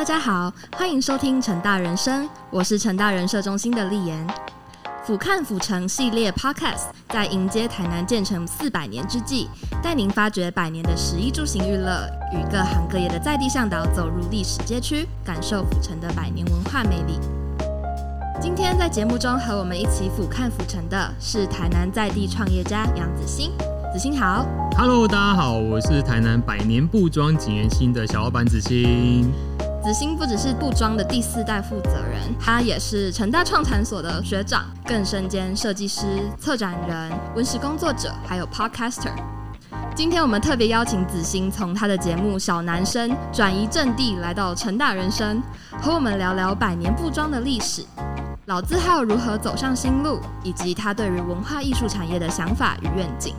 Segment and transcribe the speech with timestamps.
[0.00, 4.26] 大家好，欢迎收听成大人生，我是成大人社中心的丽妍。
[5.04, 9.46] 俯瞰府城系列 Podcast 在迎接台南建成四百年之际，
[9.82, 17.20] 带您发掘百年的十一住行娱乐，与各行各业的在地向导走入历史街区，感受府城的百年文化魅力。
[18.40, 23.52] 今天在节目中和我们一起俯瞰府城的是台南在地创业家杨子欣。
[23.92, 24.46] 子欣好
[24.78, 29.30] ，Hello，大家好，我是台南百年布庄景元兴的小老板子欣。
[29.82, 39.10] 子欣不只是布庄的第四代负责人，他也是成大创产所的学长，更身兼设计师、策展人、文史工作者，还有 Podcaster。
[39.94, 45.42] 今天我们特别邀请子欣从他的节目《小男生》转移阵地，来到成大人生，
[45.80, 47.82] 和我们聊聊百年布庄的历史，
[48.46, 53.34] 老字号如何走上新路，以及他对于文化艺术产业的想法与愿景。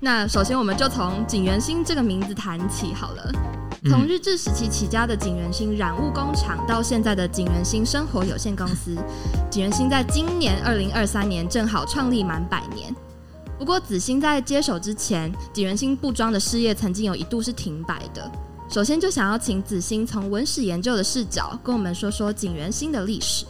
[0.00, 3.32] 那首先，我们就从景元星这个名字谈起好了。
[3.90, 8.94] 从日治时期起家的景元星染物工厂，到现在的景元星生活有限公司，
[9.50, 12.94] 景元星在今年二零二三年正好创立满百年。
[13.58, 18.30] 不过，子欣在接手之前，景元星布庄的事业曾经有一度是停摆的。
[18.68, 23.44] 首先，就想要请子欣从文史研究的视角，跟我们说说景元星的历史。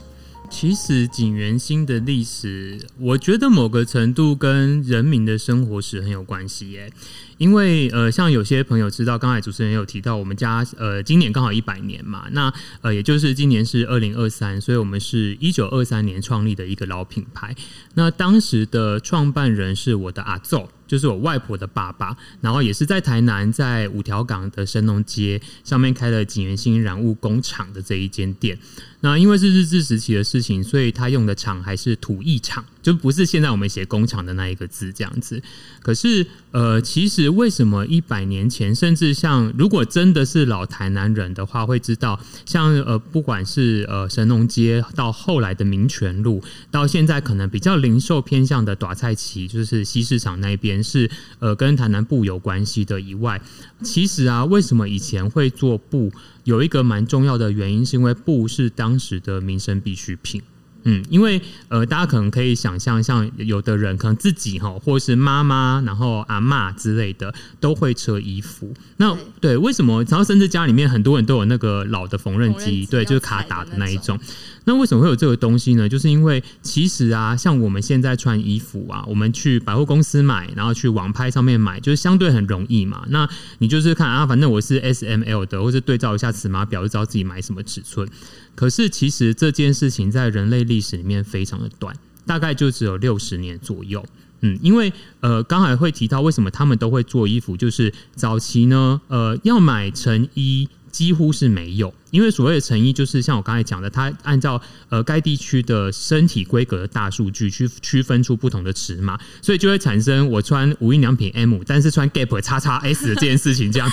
[0.53, 6.93] 其实景元星的历史，我觉得某个程度跟人民的生活史很有关系耶。
[7.39, 17.53] 因为呃，像有些朋友知道，刚才主持人有提到，我们家呃今年刚好一百年嘛，那呃也就是今年是二零二三，所以我们是一九二三年创立的一个老品牌。
[17.95, 20.69] 那当时的创办人是我的阿奏。
[20.85, 28.57] 就是我外婆的爸爸，然后也是在台南，在五条港的神农街上面开了景元新染物工厂的这一间店。
[29.01, 32.63] 那因为是日治时期的事情，所以他用的厂还是土艺厂。
[32.83, 35.41] 就不是现在我们写工厂的那一个字这样子，
[35.81, 53.41] 可是呃，其实为什么一百年前，甚至像如果真的是老台南人的话，会知道像呃，不管是呃神农街到后来的民权路，到现在可能比较零售偏向的短菜旗，就是西市场那边是呃跟台南布有关系的以外，
[53.81, 56.11] 其实啊，为什么以前会做布，
[56.43, 60.41] 有一个蛮重要的原因，是因为布是当时的民生必需品。
[60.83, 68.73] 嗯，因为呃，大家可能可以想象，像有的人可能自己哈，或是妈妈，然后阿妈之类的，都会扯衣服。
[68.97, 70.03] 那对，为什么？
[70.03, 74.19] 然后甚至家里面很多人都有那个老的缝纫机，对，就是卡打的那一种。
[74.65, 75.89] 那为什么会有这个东西呢？
[75.89, 83.05] 就是因为其实啊，像我们现在穿衣服啊，我们去百货公司买，然后去网拍上面买，就是相对很容易嘛。
[83.09, 83.29] 那
[83.59, 88.07] 你就是看啊，反正我是 S M L 的，或是对照一下尺码表，就知道自己买什么尺寸。
[88.55, 91.95] 可是其实这件事情在人类历史里面非常的短，
[92.25, 94.05] 大概就只有六十年左右。
[94.41, 94.91] 嗯，因为
[95.21, 101.93] 呃，刚才会提到为什么他们都会做衣服，就是早期呢，呃，要买成衣几乎是没有。
[102.13, 113.71] 因为所谓的成衣，就是像我刚才讲的，它按照呃该地区的身体规格的大数据去区分出不同的尺码，所以就会产生我穿无印良品 M，但是穿 Gap 叉叉 S 这件事情。
[113.71, 113.89] 这样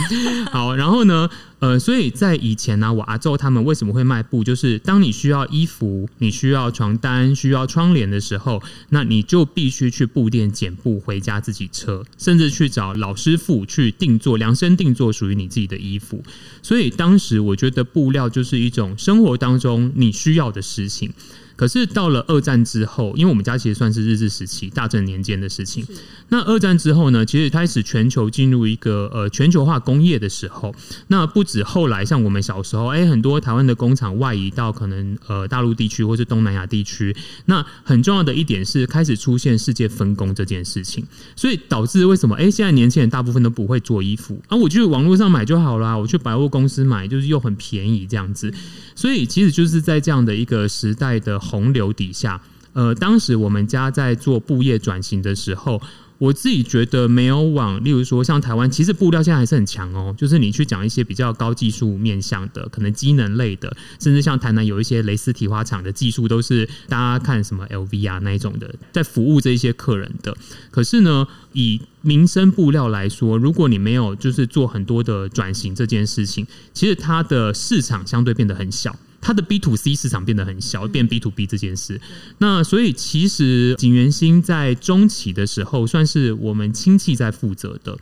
[0.53, 4.45] 好， 然后呢，呃，所以在以前呢，我阿周他们为什么会卖布？
[4.45, 16.23] 就是当你需要衣服、你需要床单、需要窗帘的时候，那你就必须去布店剪布回家自己车，甚至去找老师傅去定做量身定做属于你自己的衣服。
[16.63, 18.10] 所以当时我觉得布。
[18.11, 21.13] 料就是一种生活当中你需要的事情。
[21.61, 25.85] 可是到了二战之后，因为我们家其实算是日治时期大正年间的事情。
[26.31, 30.75] 那二战之后呢，其实开始全球进入一个呃全球化工业的时候。
[31.09, 37.15] 那不止后来像我们小时候，哎，很多台湾的工厂外移到可能呃大陆地区或是东南亚地区。
[37.45, 41.05] 那很重要的一点是开始出现世界分工这件事情，
[41.37, 44.57] 所以导致为什么哎现在年轻人大部分都不会做衣服啊？
[44.57, 48.51] 我去网络上买就好啦，我去百货公司买就是又很便宜这样子。
[48.95, 51.39] 所以其实就是在这样的一个时代的。
[51.51, 52.41] 洪流底下，
[52.75, 55.83] 呃，当时我们家在做布业转型的时候，
[56.19, 60.15] 我自己觉得没有往，例如说像台湾，其实布料现在还是很强哦。
[60.17, 70.37] 就是你去讲一些比较高技术面向的，可能机能类的，甚至像台南有一些蕾丝提花厂的技术，都是大家看什么 LV 啊那一种的，在服务这些客人的。
[70.71, 78.95] 可是呢，以民生布料来说，如果你没有就是做很多的转型这件事情，其实它的市场相对变得很小。
[79.21, 82.01] 它的 B to C 市场变得很小，变 B to B 这件事。
[82.39, 87.99] 那所以其实景元星在中期的时候，算是我们亲戚在负责的。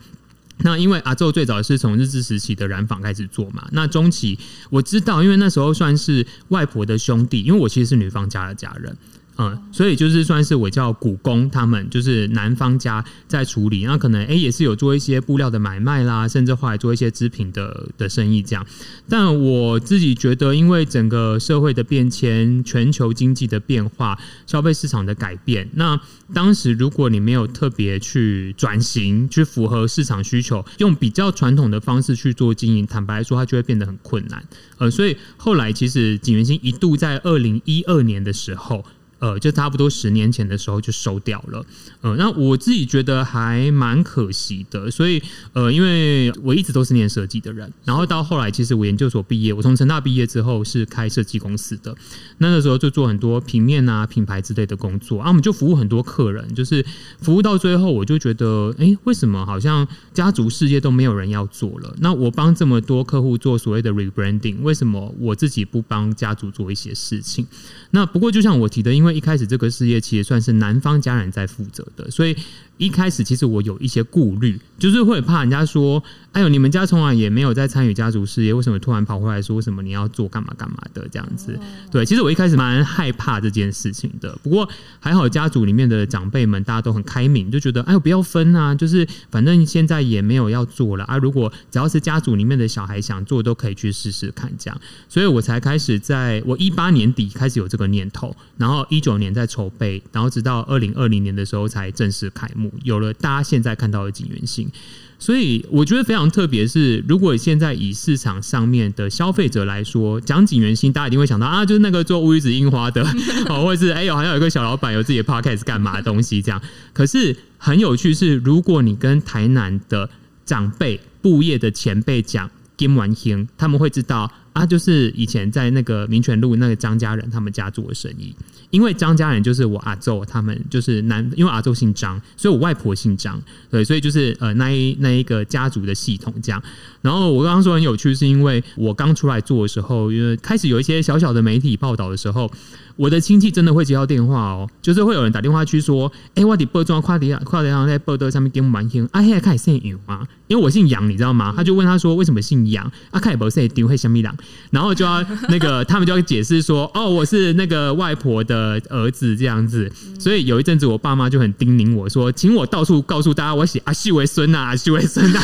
[0.61, 3.67] 那因为阿宙最早是从日治时期的染坊开始做嘛。
[3.71, 4.37] 那中期
[4.69, 8.97] 我知道，因为那时候算是外婆的兄弟，因为我其实是女方家的家人。
[9.41, 18.67] 嗯，所以就是算是我叫股工，他们就是男方家在处理，那可能哎也是有做一些布料的买卖啦，甚至后来做一些织品的的生意这样。
[19.07, 25.97] 但我自己觉得，因为整个社会的变迁、全球经济的变化、消费市场的改变，那
[26.33, 34.43] 当时如果你没有特别去转型，去符合市场需求，用比较传统的方式去做经营，坦白说，它就会变得很困难。
[34.79, 38.83] 呃，所以后来其实景元星一度在二零一二年的时候。
[39.19, 41.65] 呃，就差不多十年前的时候就收掉了，
[42.01, 45.21] 呃，那我自己觉得还蛮可惜的，所以
[45.53, 51.95] 呃，因为我一直都是念设计的人，然后到后来其实我研究所毕业，我从成大毕业之后是开设计公司的，
[52.37, 56.85] 那个时候就做很多平面啊、品牌之类的工作啊，我们就服务很多客人，就是
[57.21, 61.93] 服务到最后，我就觉得，哎，为什么好像家族事业都没有人要做了？
[61.99, 67.45] 那我帮这么多客户做所谓的 rebranding，为什么我自己不帮家族做一些事情？
[67.91, 72.35] 那不过就像我提的，因为一开始这个事业其实算是男方家人在负责的，所以。
[72.79, 81.59] 一开始其实我有一些顾虑，就是会怕人家说：“哎呦，你们家从来也没有在参与家族事业，为什么突然跑回来说什么你要做干嘛干嘛的这样子？”
[81.91, 84.33] 对，其实我一开始蛮害怕这件事情的。
[84.41, 84.67] 不过
[85.01, 91.17] 还好，家族里面的长辈们大家都很开明，就觉得：“哎呦，不要分啊，就是反正现在也没有要做了啊。
[91.17, 102.68] 如果只要是家族里面的小孩想做，都可以去试试看这样。”所以我才开始在我一八年底开始有这个念头，然后一九年在筹备，然后直到二零二零年的时候才正式开幕。
[102.83, 104.69] 有了大家现在看到的景元星，
[105.17, 106.67] 所以我觉得非常特别。
[106.67, 113.01] 是如果现在以市场上面的消费者来说，讲景元星，大家一定会想到啊，就是那个做乌鱼子樱花的，
[113.49, 116.61] 哦，或者是哎呦，好像有个小老板有自己的 podcast 干嘛的东西这样。
[116.93, 120.09] 可是很有趣是，如果你跟台南的
[120.45, 128.35] 长辈、布业的前辈讲金完星，他们会知道啊，就是以前在那个民权路那个张家人他们家做的生意。
[128.71, 133.41] 因为张家人就是我阿周，他们就是男，因为阿周姓张，所以我外婆姓张，
[133.71, 136.61] 对，所以就是呃那一那一个家族的系统这样。
[137.01, 142.51] 然后我刚刚说很有趣，是因为我刚出来做的时候，因为开始有一些小小的媒体报道的时候，
[142.95, 150.27] 我的亲戚真的会接到电话哦，就是会有人打电话去说，哎，我的报装快点快点在报道上面给我蛮听，啊，现在开始姓杨吗？
[150.45, 151.53] 因为我姓杨，你知道吗？
[151.55, 152.85] 他就问他说，为什么姓杨？
[153.09, 154.35] 啊，开始不是丢会香米郎，
[154.71, 159.89] 然后就要那个他们就要解释说，哦，我是那个外婆的儿子这样子。
[160.19, 165.39] 所以有一阵子，我爸妈就很叮咛我说，请我到处告诉大家，我写阿西为孙呐，阿西为孙呐，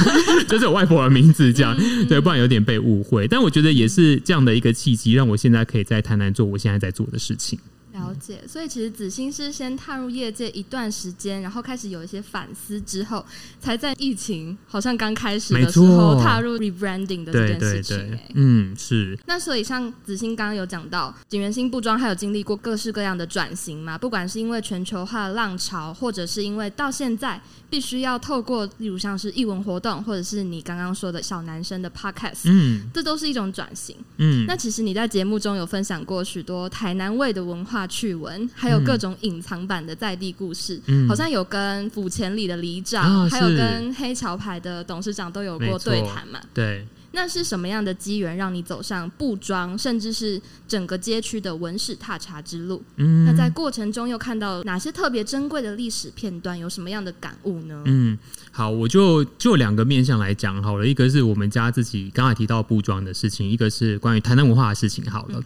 [0.49, 1.45] 这是我外婆的名字。
[1.45, 1.77] 是这样，
[2.09, 3.27] 对，不然有点被误会。
[3.27, 7.59] 但我觉得也是这样的一个契机，让我现在可以在台南做我现在在做的事情。
[7.95, 13.25] 了解，所以其实子欣是先踏入业界一段时间，然后开始有一些反思之后，
[13.59, 18.19] 才在疫情好像刚开始的时候踏入 rebranding 的这件事情。
[18.33, 19.17] 嗯，是。
[19.25, 23.97] 那所以像子欣刚刚有讲到，景元新布庄还有经历过各式各样的转型嘛？
[23.97, 33.95] 不管是因为全球化的浪潮，或者是因为到现在必须要透过，例如像是艺文活动，或者是你刚刚说的小男生的 podcast，嗯，这都是一种转型。
[34.17, 37.84] 嗯，那其实你在节目中有分享过许多台南味的文化。
[37.87, 46.39] 趣闻，还有各种隐藏版的在地故事，好像有跟府前里的里长，还有跟黑桥牌的董事长都有过对谈嘛？
[46.53, 46.85] 对。
[47.15, 52.83] 那是什么样的机缘让你走上布庄，甚至是整个街区的文史踏查之路？
[52.97, 56.59] 嗯，那在过程中又看到哪些特别珍贵的历史片段？
[56.59, 57.81] 有什么样的感悟呢？
[57.85, 58.17] 嗯，
[58.51, 60.85] 好，我就就两个面向来讲好了。
[60.85, 65.03] 一个是我们家自己刚才提到布庄的事情，一个是关于台南文化的事情。
[65.09, 65.41] 好了，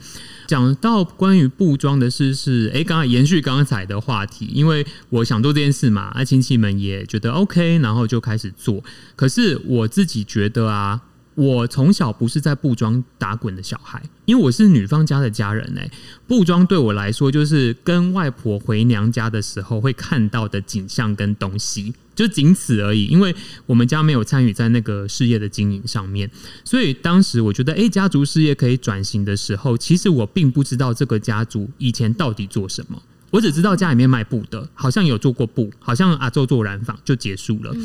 [0.47, 8.83] 讲到关于布庄的事是，哎，刚才延续刚才的话题，因为我想做这件事嘛，啊亲戚们也觉得 OK，然后就开始做。
[9.15, 10.99] 可是我自己觉得啊。
[11.39, 15.89] 我从小不是在布庄打滚的小孩，因为我是女方家的家人哎，
[16.27, 23.05] 布庄对我来说就是跟外婆回娘家的时候会看到的景象跟东西，就仅此而已。
[23.05, 23.33] 因为
[23.65, 26.29] 我们家没有参与在那个事业的经营上面，
[26.65, 33.01] 所以当时我觉得，哎，家族事业可以转型的时候，其实我并不知道这个家族以前到底做什么。
[33.31, 37.75] 我只知道家里面卖布的，好像有做过布，好像阿周做染坊就结束了。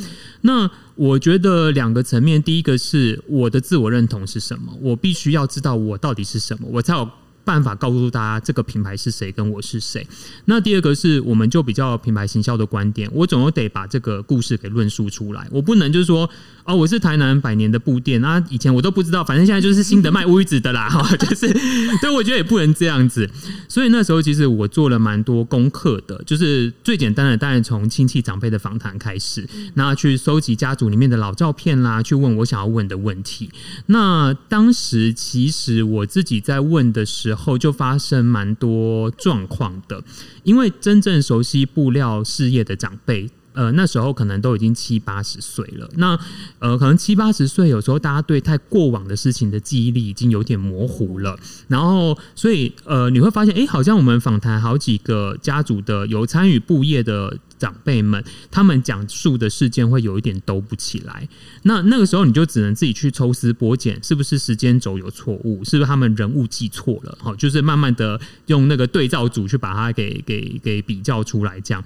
[0.41, 7.09] 那我觉得两个层面，第一个是我的自我认同是什么，我必须要知道我到底是什么，我才有。
[7.45, 10.07] 办法告诉大家这个品牌是谁，跟我是谁。
[10.47, 15.47] 那第二个是，我们就比较品牌行销的观点，我总要得把这个故事给论述出来。
[15.51, 16.29] 我不能就是说，
[16.65, 21.53] 哦，我是台南百年的布店啊，以前我都不知道，反正现在就是新的卖乌鱼子的啦，哈，就是，
[22.01, 23.29] 对，我觉得也不能这样子。
[23.69, 33.51] 所以那时候其实我做了蛮多功课的，就是最简单的，当然从亲戚长辈的访谈开始，那去收集家族里面的老照片啦，去问我想要问的问题。
[33.87, 40.03] 那当时其实我自己在问的时，后就发生蛮多状况的，
[40.43, 43.31] 因为真正熟悉布料事业的长辈。
[43.53, 45.89] 呃，那时候可能都已经七八十岁了。
[45.95, 46.19] 那
[46.59, 51.39] 呃，可能七八十岁，有时候大家对太过往的事情的记忆力已经有点模糊了。
[51.69, 57.39] 然后，所以呃，你会发现，哎，好像我们访谈好几个家族的有参与布业的。
[57.65, 61.27] 长辈们，他们讲述的事件会有一点兜不起来。
[61.63, 65.65] 那那个时候，你就只能自己去抽丝剥茧，是不是时间轴有错误？
[65.65, 67.17] 是不是他们人物记错了？
[67.19, 71.83] 好，就是慢慢的用那个对照组去把它给给给比较出来，这样。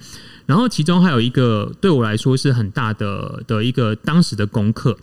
[0.46, 4.98] 然后其中还有一个对我来说是很大的的一个当时的功课，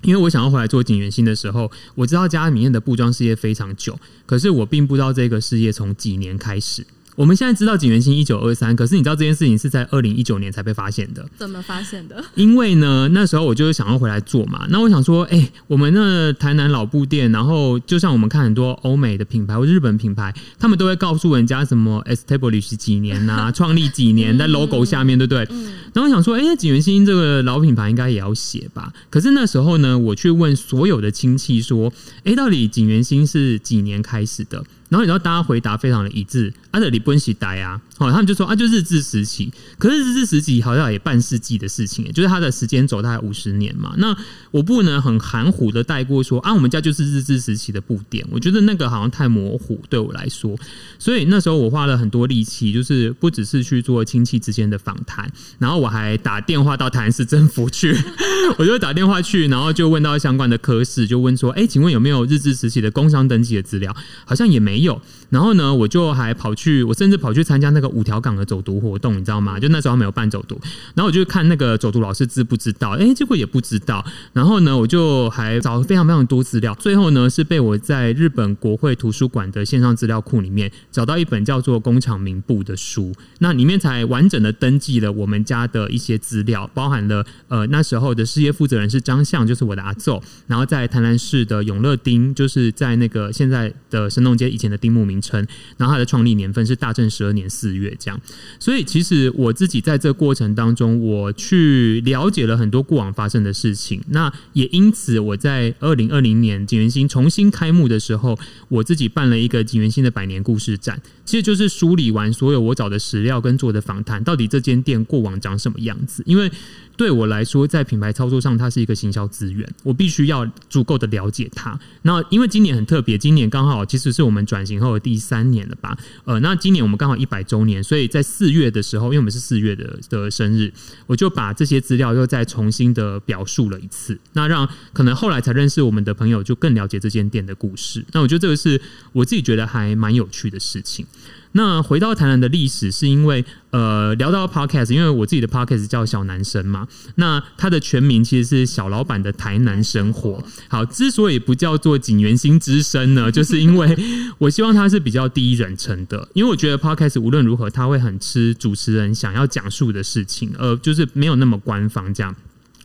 [0.00, 6.86] 因为我想要回来做景元星的时候，我知道家里面的布庄事业非常久，可是我并不知道这个事业从几年开始。
[7.16, 11.26] 我们现在知道景元星一九二三，可是你知道这件事情是在二零一九年才被发现的。
[11.38, 12.22] 怎么发现的？
[12.34, 14.66] 因为呢，那时候我就是想要回来做嘛。
[14.68, 25.46] 那我想说，哎，我们那台南老布店，然后就像我们看很多欧美的品牌或日本品牌，他们都会告诉人家什么 establish 几年呐， 创立几年，在 logo 下面，对不对？
[25.50, 25.72] 嗯。
[25.94, 28.92] 然后我想说，哎，景元星这个老品牌应该也要写吧？
[29.08, 31.90] 可是那时候呢，我去问所有的亲戚说，
[32.24, 34.62] 哎，到底景元星是几年开始的？
[34.88, 39.50] 然后你知道大家回答非常的一致，阿德里不喜呆啊，好，他们就说啊，就日治时期。
[39.78, 43.94] 可是日治时期好像也半世纪的事情，就是它的时间走大概五十年嘛。
[43.96, 44.14] 那
[44.50, 48.22] 我不能很含糊的带过说啊，我们家就是日治时期的布店。
[48.30, 50.54] 我觉得那个好像太模糊对我来说，
[50.98, 55.26] 所以那时候我花了很多力气，就是不只是去做亲戚之间的访谈，
[55.58, 57.96] 然后我还打电话到台南市政府去，
[58.58, 63.96] 我就打电话去，然后就问到相关的科室，就问说，哎，请问有没有日治时期的工商登记的资料？
[64.26, 64.66] 好像也。
[64.66, 65.00] 没有，
[65.30, 69.58] 然后呢，我就还跑去，我甚至跑去参加那个五条港的走读活动，你知道吗？
[69.58, 70.60] 就那时候没有办走读，
[70.94, 72.90] 然后我就看那个走读老师知不知道？
[72.90, 74.04] 哎，结果也不知道。
[74.34, 94.66] 然后呢，我就还找了非常非常多资料，最后呢是被我在日本国会图书馆的线上资料库里面找到一本叫做《工厂名簿》的书，那里面才完整的登记了我们家的一些资料，包含了呃那时候的事业负责人是张相，就是我的阿奏，然后在台南市的永乐町，就是在那个现在的神农街以前。
[94.66, 98.20] 的丁目名称，然后它的创立年份是大正十二年四月，这样。
[98.58, 104.02] 所以其实我自己在这过程当中，我去了解了很多过往发生的事情。
[104.08, 116.50] 那也因此，我在二零二零年景元星重新开幕的时候，我自己办了一个景元星的百年故事展，其实就是梳理完所有我找的史料跟做的访谈，到底这间店过往长什么样子，因为。
[116.96, 121.78] 对我来说，在品牌操作上，它是一个行销资源，我必须要足够的了解它。
[122.02, 125.96] 那因为今年很特别，今年刚好其实是我们转型后的第三年了吧？
[126.24, 130.72] 呃，那今年我们刚好一百周年，所以在四月的时候，因为我们是四月的的生日，
[131.06, 138.04] 我就把这些资料又再重新的表述了一次，那让可能后来才认识我们的朋友就更了解这间店的故事。
[138.12, 138.80] 那我觉得这个是
[139.12, 141.06] 我自己觉得还蛮有趣的事情。
[141.56, 150.44] 那回到台南的历史，是因为呃聊到 podcast，因为我自己的 podcast 叫小男生嘛，那它的全名其实是小老板的台南生活。
[150.68, 153.96] 好，之所以不叫做景元星之声呢， 就是因为
[154.36, 162.36] 我希望它是比较第一人称的，因为我觉得 podcast 无论如何，它会很吃主持人想要讲述的事情，呃，就是没有那么官方这样。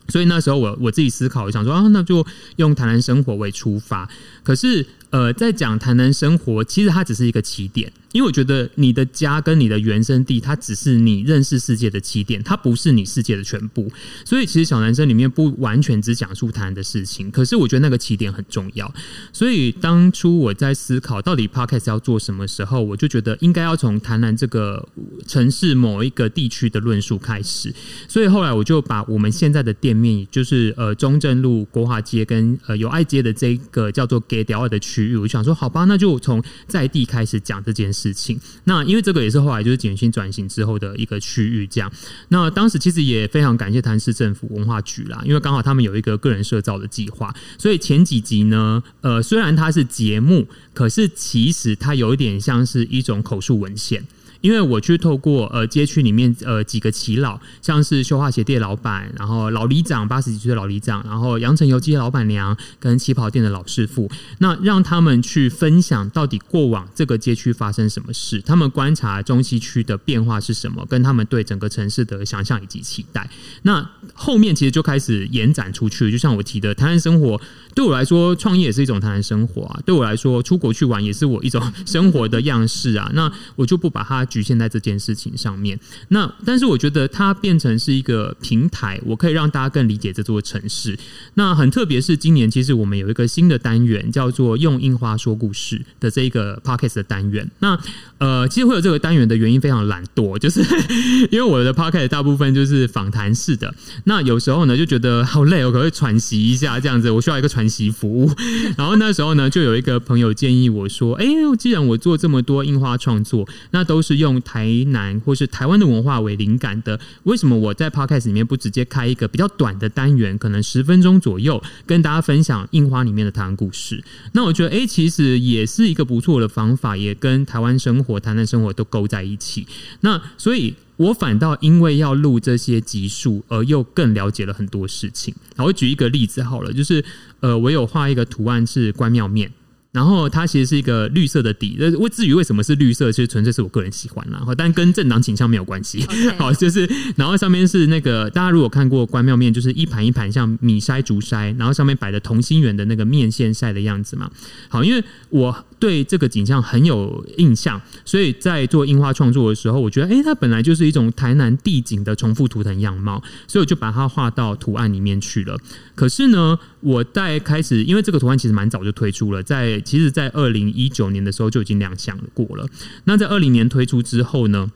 [0.07, 2.25] 所以那时候我我自己思考，我想说啊，那就
[2.55, 4.09] 用台南生活为出发。
[4.43, 7.91] 可是呃，在讲台南生活，其实它只是一个起点。
[8.12, 13.89] 因为我觉得你的家跟你的原生地，它只是你认识世界的起点，它不是你世界的全部。
[14.25, 18.94] 所以其实小男生里面不完全只讲述谈的事情，可是我觉得那个起点很重要。
[19.32, 24.86] 所以当初我在思考到底 podcast 要做什么时候，我就觉得应该要从台南这个
[25.25, 27.74] 城市某一个地区的论述开始。
[28.10, 38.00] 所以后来我就把我们现在的店面，就是呃中正路国华街跟呃友爱街的这个叫做给屌二的区域，我想说好吧，那就从在地开始讲这件事。
[38.01, 41.91] 事情，那因为这个也是后来就是简讯转型之后的一个区域，这样。
[42.29, 54.03] 那当时其实也非常感谢台市政府文化局啦，因为刚好他们有一个个人社造的计划，所以前几集呢，呃，虽然它是节目，可是其实它有一点像是一种口述文献。
[54.41, 73.29] 因为我去透过呃街区里面呃几个耆老，像是绣花鞋店老板，然后老里长八十几岁的老里长，然后阳城油机的老板娘跟旗袍店的老师傅，那让他们去分享到底过往这个街区发生什么事，他们观察中西区的变化是什么，跟他们对整个城市的想象以及期待。
[73.62, 77.39] 那后面其实就开始延展出去，就像我提的，台湾生活
[77.75, 79.79] 对我来说，创业也是一种台湾生活啊。
[79.86, 83.12] 对我来说，出国去玩也是我一种生活的样式啊。
[83.13, 84.25] 那我就不把它。
[84.31, 85.77] 局限在这件事情上面。
[86.07, 90.97] 那但是我觉得它变成是一个平台，我可以让大家更理解这座城市。
[91.33, 97.50] 那很特别是今年，其实我们有一个新的单元，叫做“用樱花说故事”的这一个 podcast 的单元。
[97.59, 97.77] 那
[98.17, 100.61] 呃，其实会有这个单元的原因非常懒惰，就是
[101.29, 103.73] 因为我的 podcast 大部分就是访谈式的。
[104.05, 106.79] 那有时候呢，就觉得好累，我可不可以喘息一下？
[106.79, 108.31] 这样子，我需要一个喘息服务。
[108.77, 111.25] 然后那时候呢，就有一个朋友建议我说：“哎，
[111.57, 124.01] 既然我做这么多樱花创作，那都是用台南或是台湾的文化为灵感的，为什么我在 podcast 里面不直接开一个比较短的单元，可能十分钟左右，跟大家分享樱花里面的台湾故事？
[124.31, 129.67] 那我觉得，哎，其实也是一个不错的方法，也跟台湾生活、台南生活都勾在一起。
[129.99, 130.73] 那所以。
[130.97, 135.33] 我反倒因为要录这些集数，而又更了解了很多事情。
[135.57, 137.03] 我举一个例子好了，就是
[137.39, 139.51] 呃，我有画一个图案是关庙面。
[139.91, 146.05] 然后它其实是一个绿色的底，呃，至于为什么是绿色，其实纯粹是我个人喜欢啦，但跟政党倾向没有关系。
[146.39, 154.31] 好，就是然后上面是那个大家如果看过关庙面，就是一盘一盘像米筛、竹筛，然后上面摆的同心圆的那个面线晒的样子嘛。
[154.69, 165.57] 好，因为我对这个景象很有印象，所以在做樱花创作的时候，我觉得哎，它本来就是一种台南地景的重复图腾样貌，所以我就把它画到图案里面去了。
[165.95, 172.67] 可是呢，我在开始，因为这个图案其实蛮早就推出了，在其实，在二零一九年的时候就已经亮相过了。
[173.05, 174.71] 那在二零年推出之后呢，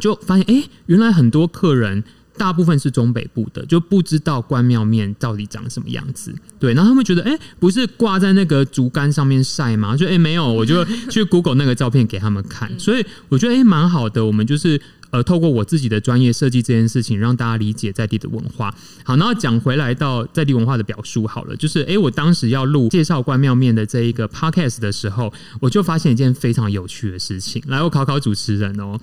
[0.00, 2.04] 就发现，哎，原来很多客人
[2.36, 6.34] 大部分是中北部的，就不知道关庙面到底长什么样子。
[6.58, 9.96] 对，然后他们觉得，哎，不是挂在那个竹竿上面晒吗？
[9.96, 12.70] 就哎，没有，我就去 Google 那个照片给他们看。
[12.78, 14.24] 所以我觉得，哎，蛮好的。
[14.24, 14.80] 我们就是。
[15.10, 18.74] 呃，透过我自己的专业设计这件事情，让大家理解在地的文化。
[19.04, 27.62] 好，然后讲回来到在地文化的表述好了，就是哎，我当时要录介绍关庙面的这一个 podcast 的时候，我就发现一件非常有趣的事情。
[27.66, 28.98] 来，我考考主持人哦，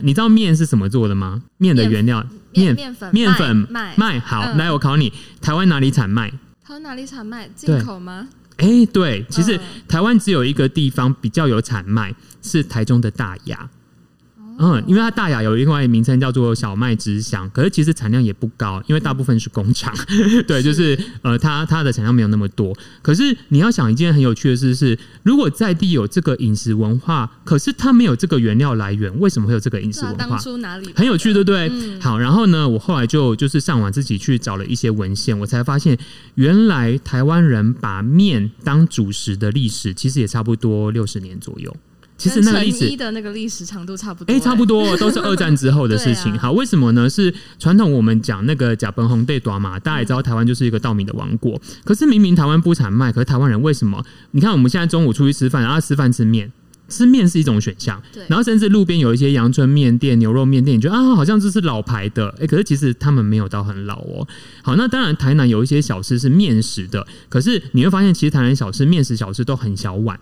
[0.00, 1.42] 你知道面是怎么做的吗？
[1.58, 4.20] 面的原料面面粉面粉麦。
[4.20, 6.30] 好，来我考你，台湾哪里产麦？
[6.64, 7.48] 台湾哪里产麦？
[7.54, 8.28] 进口吗？
[8.56, 9.58] 哎，对，其实
[9.88, 13.68] 台湾只有一个地方比较有产麦，是台中的大雅。
[14.58, 19.94] 嗯，因为它大雅有另外一名称叫做小麦之乡，可是其实产量也不高，因为大部分是工厂。
[20.46, 22.76] 对，就是呃，它它的产量没有那么多。
[23.02, 30.16] 可是你要想一件很有趣的事是，如果在地有这个饮食文化，可是它没有这个原料来源，为什么会有这个饮食文化？
[30.16, 31.70] 当初哪里很有趣，对不对？
[32.00, 35.98] 好，然后呢，我后来就就是上网自己去找了一些文献，我才发现
[36.36, 41.74] 原来台湾人把面当主食的历史，其实也差不多六十年左右。
[42.16, 46.38] 其实那个历史的那个历史长度差不多，哎，差不多 都是二战之后的事情。
[46.38, 47.10] 好，为什么呢？
[47.10, 51.60] 是传统我们讲那个甲苯红对短嘛，大家也知道台湾就是一个稻米的王国。
[51.84, 54.04] 可是明明台湾不产麦，可是台湾人为什么？
[54.30, 56.52] 你看我们现在中午出去吃饭，然后吃饭吃面，
[56.88, 58.00] 吃面是一种选项。
[58.28, 64.26] 然后甚至路边有一些阳春面店、牛肉面店，你觉得啊，好像这是老牌的，哎，可是其实他们没有到很老哦。
[64.62, 70.18] 好，那当然台南有一些小吃是面食的，可是你会发现，其实台南小吃面食小吃都很小碗。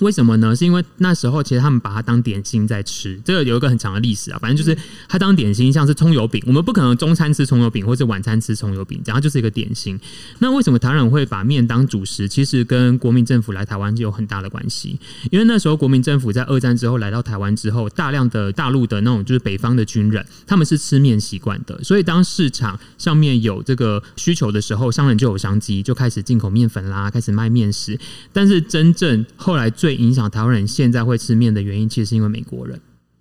[0.00, 0.54] 为什么呢？
[0.54, 4.38] 是因为那时候其实他们把它当点心在吃，这个有一个很长的历史啊。
[4.40, 4.78] 反正就是
[5.08, 9.98] 它当点心，像是葱油饼，我们不可能中餐吃葱油饼，或者晚餐吃葱油饼，然后就是一个点心。
[10.38, 12.28] 那为什么台湾人会把面当主食？
[12.28, 14.98] 其实跟国民政府来台湾就有很大的关系。
[15.30, 27.98] 因为那时候国民政府在二战之后来到台湾之后，大量的大陆的那种就是北方的军人，他们是吃面习惯的，所以当市场上面有这个需求的时候，商人就有商机，就开始进口面粉啦，开始卖面食。
[28.32, 32.80] 但是真正后来最最影响台湾人现在会吃面的原因，其实是因为美国人。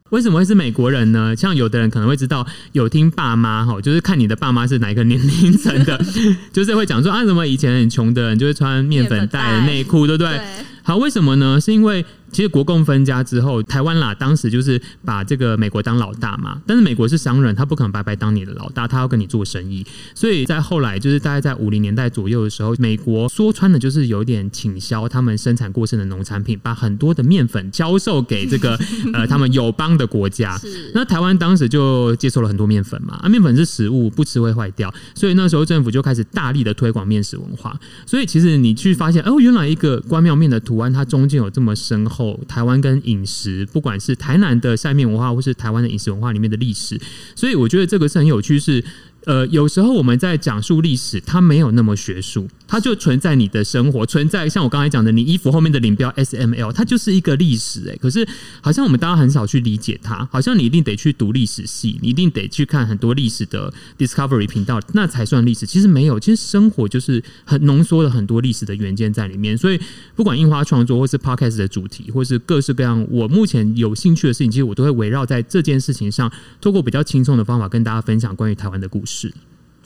[0.09, 1.35] 为什么会是美国人呢？
[1.35, 6.03] 像有的人可能会知道，有听爸妈哈，就是看你的爸妈是哪一个年龄层的，
[6.51, 10.41] 就是会讲说啊，什么以前很穷的人就会穿面粉袋内裤，对不对？
[10.81, 11.61] 好，为什么呢？
[11.61, 12.03] 是因为。
[12.35, 16.61] 其实国共分家之后，台湾啦，当时就是把这个美国当老大嘛。
[16.67, 19.85] 但是美国是商人，他不可能白白当你的老大，他要跟你做生意。
[20.13, 28.77] 所以在后来，就是大概在五零年代左右的时候，美国说穿的就是有点倾销他们生产过剩的农产品，把很多的面粉销售给这个
[29.13, 30.59] 呃他们友邦的国家。
[30.93, 37.79] 那台湾当时就接受了很多面粉嘛，啊，面粉是食物，不吃会坏掉，所以那时候政府就开始大力的推广面食文化。
[38.05, 42.24] 所以其实你去发现，哦，原来一个关庙面的图案，它中间有这么深厚。
[42.47, 46.99] 台湾跟饮食，不管是台南的晒面文化，或是台湾的饮食文化里面的历史，
[47.35, 48.59] 所以我觉得这个是很有趣。
[48.59, 48.83] 是
[49.25, 57.95] 呃，有时候我们在讲述历史，它没有那么学术，它就存在你的生活，存在像我刚才讲的，你衣服后面的领标 S M L，它就是一个历史哎。
[57.97, 58.27] 可是
[58.61, 65.65] 好像我们大家很少去理解它，好像你一定得去读历史系，你一定得去看很多历史的 Discovery 频道，那才算历史。
[65.65, 69.57] 其实没有，其实生活就是很浓缩了很多历史的元件在里面。
[69.57, 69.81] 所以
[70.15, 79.14] 不管印花创作，或是 Podcast 的主题，或是各式各样我目前有兴趣的事情，其实我都会围绕在这件事情上，透过比较轻松的方法跟大家分享关于台湾的故事。
[79.15, 79.33] 是，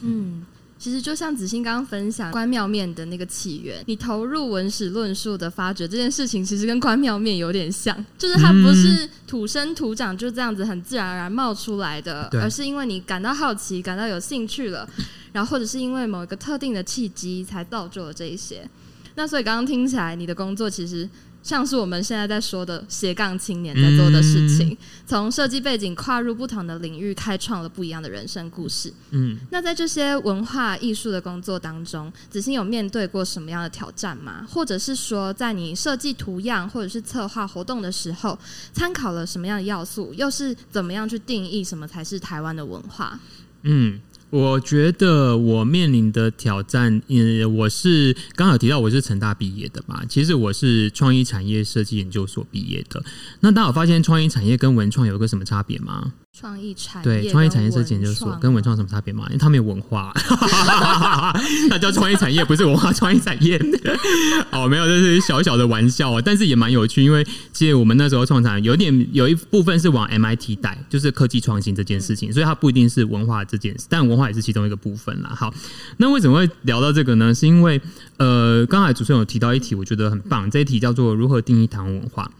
[0.00, 0.44] 嗯，
[0.76, 14.88] 其实就像子欣刚刚分享关庙面的那个起源，你投入文史论述的发掘这件事情，其实跟关庙面有点像，就是它不是土生土长就这样子很自然而然冒出来的，而是因为你感到好奇、感到有兴趣了，
[15.32, 18.68] 然后或者是因为某一个特定的契机才造就了这一些。
[19.14, 21.08] 那所以刚刚听起来，你的工作其实。
[21.42, 24.76] 像是我们现在在说的斜杠青年在做的事情，
[25.06, 28.92] 从设计背景跨入不同的领域，开创了不一样的人生故事。
[29.10, 34.46] 嗯，那在这些文化艺术的工作当中，子欣有面对过什么样的挑战吗？
[34.50, 38.38] 或者是说，在你设计图样或者是策划活动的时候，
[38.72, 40.12] 参考了什么样的要素？
[40.14, 43.18] 又是怎么样去定义什么才是台湾的文化？
[43.62, 44.00] 嗯。
[44.30, 53.02] 我觉得我面临的挑战，嗯，我是刚好提到我是成大毕业的嘛，其实我是创意产业设计研究所毕业的。
[53.40, 56.12] 那大家有发现创意产业跟文创有个什么差别吗？
[56.32, 59.24] 创意产业对创意产业设计研究所跟文创什么差别吗？
[59.26, 60.12] 因为它没有文化，
[61.68, 63.60] 它叫创意产业，不是文化创意产业。
[64.52, 75.34] 哦，没有，这是小小的玩笑啊，但是也蛮有趣，因为其实我们那时候创产有点有一部分是往 MIT 带，就是科技创新这件事情，所以它不一定是文化这件事，但文化也是其中一个部分啦。
[75.36, 75.52] 好，
[75.98, 77.34] 那为什么会聊到这个呢？
[77.34, 77.80] 是因为
[78.18, 82.30] 呃，刚才主持人有提到一题，我觉得很棒，这一题叫做如何定义台湾文化。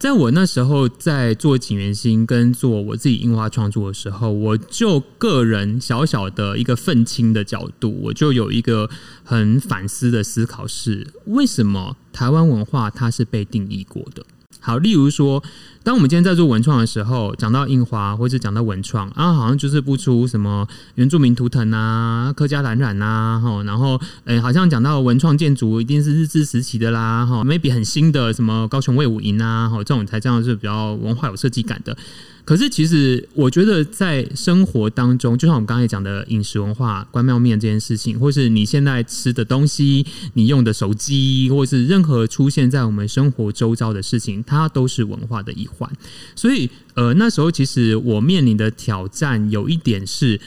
[0.00, 8.88] 在我那时候在做景元星跟做我自己印花创作的时候，我就个人小小的一个愤青的角度，我就有一个
[9.22, 14.24] 很反思的思考是：为什么台湾文化它是被定义过的？
[14.58, 15.42] 好，例如说。
[15.82, 31.96] 当我们今天在做文创的时候，讲到印花或者讲到文创啊，好像就是不出什么原住民图腾啊、客家蓝染啊，哈，然后诶，好像讲到文创建筑一定是日治时期的啦，哈，maybe 很新的什么高雄卫武营啊，哈，这种才这样是比较文化有设计感的。
[32.42, 45.90] 可是，其实我觉得在生活当中，就像我们刚才讲的饮食文化、关庙面这件事情，或是你现在吃的东西、你用的手机，或是任何出现在我们生活周遭的事情，它都是文化的一环。
[46.34, 50.40] 所以，呃，那时候其实我面临的挑战有一点是，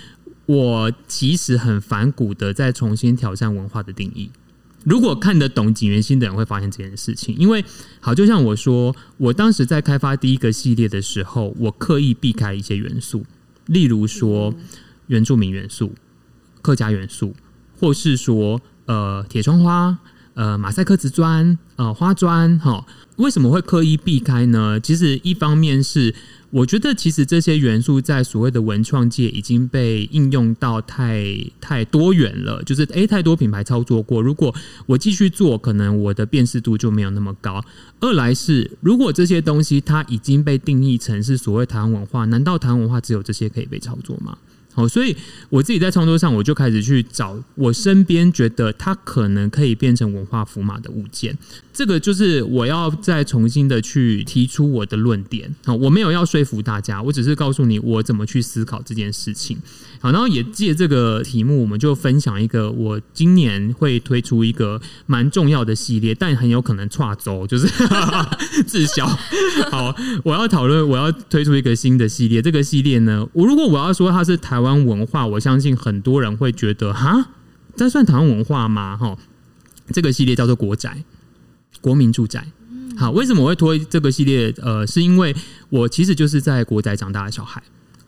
[0.46, 4.30] 我其实很反骨的在重新挑战文化的定义。
[4.84, 7.64] 如果看得懂景元心的人会发现这件事情，因为
[8.02, 13.26] 好，就像我说，我当时在开发第一个系列的时候，我刻意避开一些元素，
[13.68, 14.54] 例如说
[15.08, 15.94] 原住民元素、
[16.62, 17.34] 客家元素，
[17.80, 19.98] 或是说呃铁窗花、
[20.34, 22.86] 呃马赛克瓷砖、呃花砖，哈，
[23.18, 24.80] 为什么会刻意避开呢？
[24.80, 26.14] 其实一方面是。
[26.54, 34.22] 我觉得其实这些元素在所谓的文创界已经被应用到太太多元了，就是诶，太多品牌操作过。
[34.22, 34.54] 如果
[34.86, 37.60] 我继续做，可能我的辨识度就没有那么高。
[38.02, 44.38] 二来是，如果这些东西它已经被定义成是所谓台湾文化，难道台湾文化只有这些可以被操作吗？
[44.74, 45.16] 好，所以
[45.50, 51.38] 我自己在创作上，我就开始去找我身边觉得它可能可以变成文化符码的物件。
[51.72, 55.54] 这个就是我要再重新的去提出我的论点。
[55.66, 59.58] 好，我没有要说服大家，我只是告诉你我怎么去思考这件事情。
[60.04, 67.66] 好，然后也借这个题目，我们就分享一个我今年会推出一个蛮重要的系列，但很有可能跨周，就是
[68.68, 69.08] 自销。
[69.72, 72.42] 好，我要讨论，我要推出一个新的系列。
[72.42, 77.30] 这个系列呢，我如果我要说它是台湾文化，我相信很多人会觉得，哈，
[77.78, 78.98] 这算台湾文化吗？
[78.98, 79.18] 哈，
[79.94, 81.06] 这个系列叫做国宅，
[81.80, 82.46] 国民住宅。
[82.98, 84.54] 好，为什么我会推这个系列？
[84.62, 85.34] 呃，是因为
[85.70, 87.64] 我其实就是在国宅长大的小孩。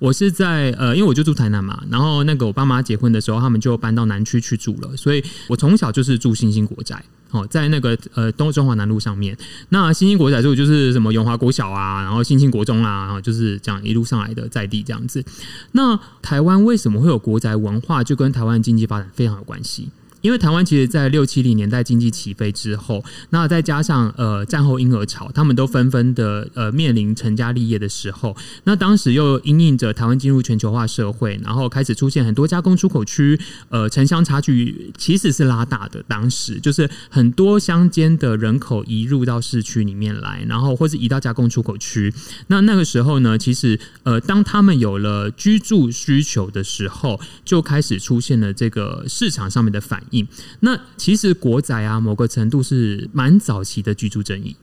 [0.05, 9.35] 我是在呃，因为我就住台南嘛，然后那个我爸妈结婚的时候，他们就搬到南区去住了，所以我从小就是住新兴国宅，哦，在那个呃东中华南路上面。
[9.69, 15.25] 那新兴国宅住就是什么永华国小啊，然后新兴国中啊，然后就是这样一路上来的在地这样子。
[15.71, 19.89] 那台湾为什么会有国宅文化，就跟台湾经济发展非常有关系。
[20.25, 36.03] 因为台湾其实，在六七零年代经济起飞之后，那再加上呃战后婴儿潮，他们都纷纷的呃面临成家立业的时候，那当时又因应着台湾进入全球化社会，然后开始出现很多加工出口区，呃城乡差距其实是拉大的。
[36.07, 42.11] 当时就是很多乡间的人口移入到市区里面来，然后或是移到加工出口区。
[42.47, 50.14] 那那个时候呢，其实呃当他们有了居住需求的时候，就开始出现了这个市场上面的反应。
[50.59, 54.55] 那其实国宅啊，某个程度是蛮早期的居住争议。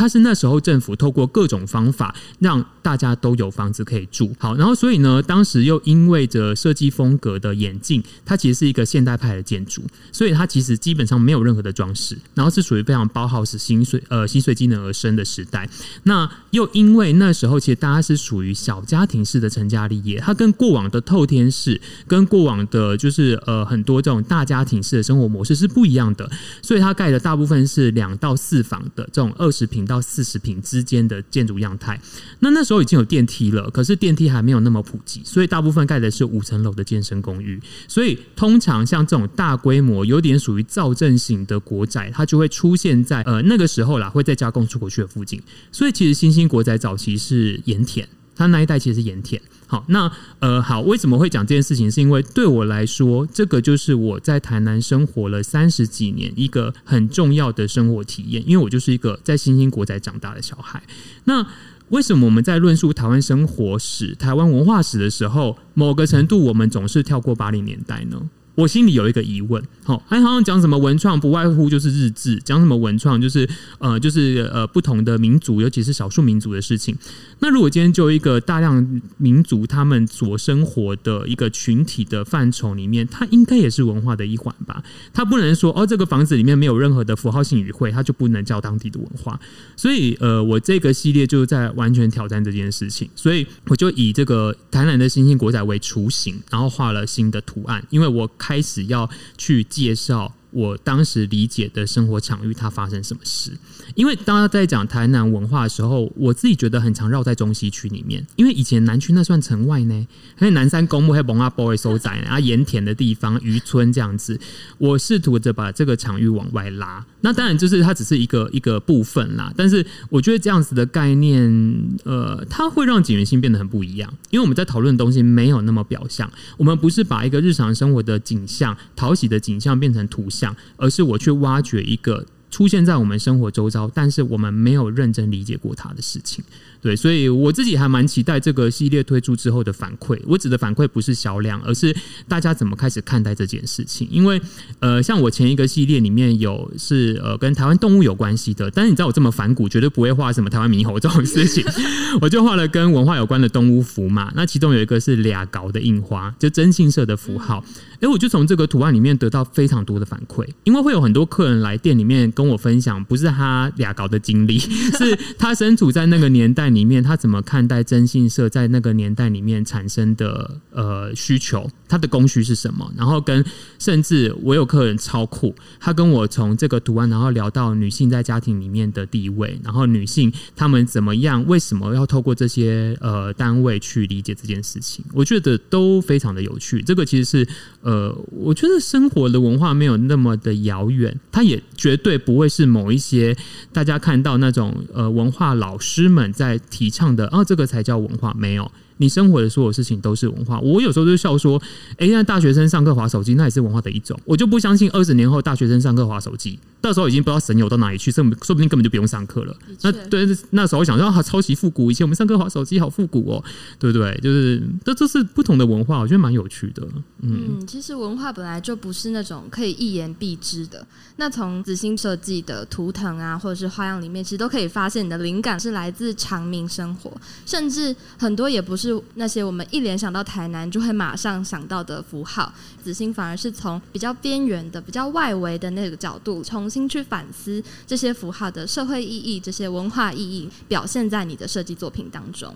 [0.00, 4.34] 它是那时候政府透过各种方法让大家都有房子可以住。
[4.38, 15.68] 好，然后所以呢，当时又因为着设计风格的演进，它其实是一个现代派的建筑，所以它其实基本上没有任何的装饰，然后是属于非常包豪斯心碎呃心碎机能而生的时代。
[16.04, 26.30] 那又因为那时候其实大家是属于小家庭式的成家立业，它跟过往的透天式，跟过往的就是呃很多这种大家庭式的生活模式是不一样的，
[26.62, 29.89] 所以它盖的大部分是两到四房的这种二十平。
[29.90, 32.00] 到四十平之间的建筑样态，
[32.38, 37.60] 那那时候已经有电梯了，可是电梯还没有那么普及，所以大部分盖的是五层楼的健身公寓。
[37.88, 45.42] 所以通常像这种大规模、有点属于造镇型的国宅，它就会出现在呃那个时候啦，会在加工出口区的附近。
[45.72, 48.08] 所以其实新兴国宅早期是盐田，
[48.40, 49.40] 他那一代其实是盐田。
[49.66, 51.90] 好，那呃，好，为什么会讲这件事情？
[51.90, 58.42] 是因为对我来说，这个就是我在台南生活了三十几年一个很重要的生活体验。
[58.48, 60.82] 因为我就是一个在新兴国宅长大的小孩。
[61.24, 61.46] 那
[61.90, 68.22] 为什么我们在论述台湾生活史、台湾文化史的时候，某个程度我们总是跳过八零年代呢？
[68.60, 76.94] 我心里有一个疑问，好，还好像讲什么文创，不外乎就是日志；讲什么文创，就是呃，就是呃，不同的民族，尤其是少数民族的事情。
[77.38, 84.82] 那如果今天就一个大量民族他们所生活的一个群体的范畴里面，它应该也是文化的一环吧？
[85.14, 89.40] 它不能说哦，这个房子里面没有任何的符号性语汇，它就不能叫当地的文化。
[89.74, 98.28] 所以呃，我这个系列就在完全挑战这件事情，所以我就以这个台南的星星国仔为雏形，然后画了新的图案，因为我。
[98.50, 99.08] 开始要
[99.38, 100.34] 去介绍。
[100.52, 103.52] 我当时理解的生活场域，它发生什么事？
[103.94, 108.24] 因为大家在讲台南文化的时候，我自己觉得很常绕在中西区里面。
[108.36, 114.38] 因为以前南区那算城外呢，还有南山公墓，还有蒙阿波的收窄啊，盐田的地方、渔村这样子。
[114.78, 117.04] 我试图着把这个场域往外拉。
[117.20, 119.52] 那当然就是它只是一个一个部分啦。
[119.56, 124.12] 但是我觉得这样子的概念，呃，它会让景元性变得很不一样。
[124.30, 130.39] 因为我们在讨论的东西没有那么表象，我们不是把一个日常生活的景象、讨喜的景象变成图像。
[130.76, 136.44] 而是我去挖掘一个出现在我们生活周遭，但是我们没有认真理解过它的事情。
[136.82, 140.18] 对，所以我自己还蛮期待这个系列推出之后的反馈。
[140.26, 141.94] 我指的反馈不是销量，而是
[142.26, 144.08] 大家怎么开始看待这件事情。
[144.10, 144.40] 因为
[144.78, 151.62] 呃，像我前一个系列里面有是呃跟台湾动物有关系的，但是你知道我这么反骨，绝对不会画什么台湾猕猴这种事情，
[152.22, 154.32] 我就画了跟文化有关的动物符嘛。
[154.34, 157.62] 那其中有一个是俩搞的印花，就征信社的符号。
[158.00, 164.58] 哎，我就从这个图案里面得到非常多的反馈，因为会有很多客人来店里面跟我分享，不是他俩搞的经历，
[164.96, 166.70] 是他身处在那个年代。
[166.70, 171.68] 里面他怎么看待征信社在那个年代里面产生的呃需求？
[171.88, 172.88] 它的供需是什么？
[172.96, 173.44] 然后跟
[173.80, 181.44] 甚至我有客人超酷，他跟我从这个图案，然后聊到女性在家庭里面的地位，然后女性她们怎么样？
[181.48, 185.04] 为什么要透过这些呃单位去理解这件事情？
[185.12, 186.80] 我觉得都非常的有趣。
[186.82, 187.48] 这个其实是，
[187.90, 193.36] 呃我觉得生活的文化没有那么的遥远，它也绝对不会是某一些
[193.72, 196.58] 大家看到那种呃文化老师们在。
[196.70, 198.70] 提倡的啊，这个才叫文化，没有。
[199.00, 200.60] 你生活的所有事情都是文化。
[200.60, 201.60] 我有时候就笑说，
[201.96, 204.18] 哎，现在大学生上课划手机，那也是文化的一种。
[204.26, 209.56] 我就不相信二十年后大学生上课划手机，到时候已经不知道神游到哪里去，说说不定根本就不用上课了。
[209.80, 211.90] 那对，那时候想说，好超级复古。
[211.90, 213.42] 以前我们上课划手机好复古哦，
[213.78, 214.14] 对不对？
[214.22, 216.86] 就是这这是不同的文化，我觉得蛮有趣的。
[217.22, 220.86] 嗯，其实文化本来就不是那种可以一言蔽之的。
[221.16, 227.10] 那从紫星设计的图腾啊，或者是花样里面，其实都可以发现你的灵感是来自长明生活，
[227.46, 228.89] 甚至很多也不是。
[229.14, 242.54] 那些我们一联想到台南就会马上想到的符号，子欣反而是从比较边缘的、比较外围的那个角度，重新去反思这些符号的社会意义、这些文化意义，表现在你的设计作品当中。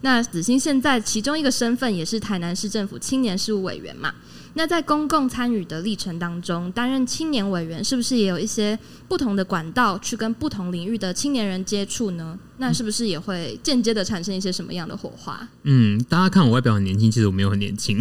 [0.00, 4.12] 那子欣现在其中一个身份也是台南市政府青年事务委员嘛。
[4.54, 12.36] 那在公共参与的历程当中，担任青年委员是不是也有一些不同的管道去跟不同领域的青年人接触呢？
[12.56, 15.46] 那是不是也会间接的产生一些什么样的火花？
[15.62, 18.00] 嗯，大家看我外表很年轻，其实我没有很年轻，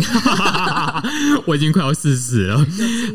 [1.45, 2.65] 我已经快要四十了。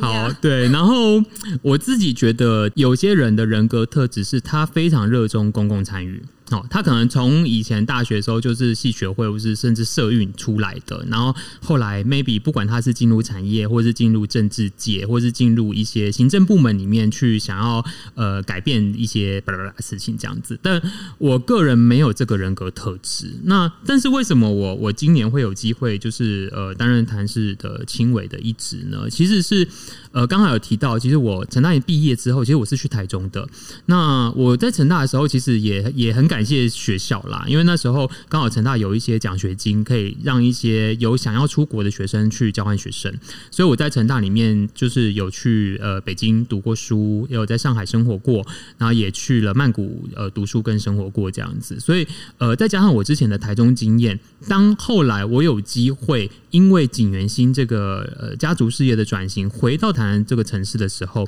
[0.00, 1.20] 好，对，然后
[1.62, 6.22] 我自己觉得有些人的人格特质是他非常热衷公共参与。
[6.52, 17.82] 哦，他可能从以前大学时候就是系学会，或是甚至社运出来的，然后后来 maybe 不管他是进入产业，或是进入政治界，或是进入一些行政部门里面去，想要
[18.14, 20.58] 呃改变一些巴拉巴拉事情这样子。
[20.60, 20.78] 但
[21.16, 23.32] 我个人没有这个人格特质。
[23.44, 29.08] 那但是为什么我我今年会有机会就是呃担任谭市的青委的一职呢？
[29.08, 29.66] 其实是
[30.10, 33.48] 呃刚好有提到，其实我成大爷毕业之后，其实我是去台中的。
[33.86, 36.41] 那我在成大的时候，其实也也很感。
[36.42, 43.14] 感谢学校啦，因为那时候刚好成大有一些奖学金，可以让一些有想要出国的学生去交换学生，
[43.48, 48.44] 所以我在成大里面就是有去呃北京读过书，也有在上海生活过，
[48.76, 52.05] 然后也去了曼谷呃读书跟生活过这样子，所以
[52.38, 61.24] 呃再加上我之前的台中经验，当后来我有机会因为景元新这个呃家族事业的转型回到台南这个城市的时候。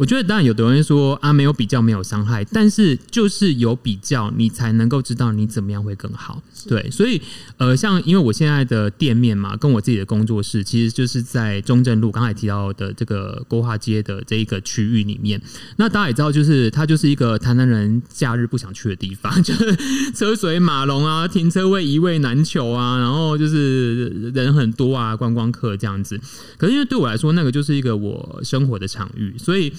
[0.00, 6.42] 我觉得当然有的人说啊，没有比较没有伤害，但是就是有比较，你才能够知道你怎么样会更好。
[6.66, 7.20] 对，所以
[7.58, 15.38] 呃，像因为我现在的店面嘛，跟我自己的工作室，其实就是在中正路刚才提到的这个国华街的这一个区域里面。
[15.76, 19.76] 那大家也知道，就是它就是一个台南人假日不想去的地方，就是
[20.14, 26.18] 车水马龙啊，停车位一位难求啊，然后就是人很多啊，观光客这样子。
[26.56, 29.70] 可是因为对我来说，那个就是一个我生活的场域，所以。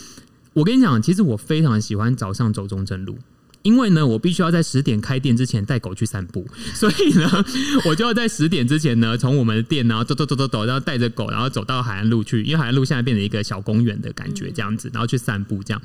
[0.54, 3.18] 我跟你讲，其实我非常喜欢早上走中正路，
[3.62, 7.46] 因为呢，我必须要在十点开店之前带狗去散步， 所以呢，
[7.86, 15.64] 我就要在十点之前呢，从我们的店，然后走走走走走，然后带着狗，然后走到海岸路去，因为海岸路现在变成一个小公园的感觉，这样子，然后去散步。
[15.64, 15.82] 这样，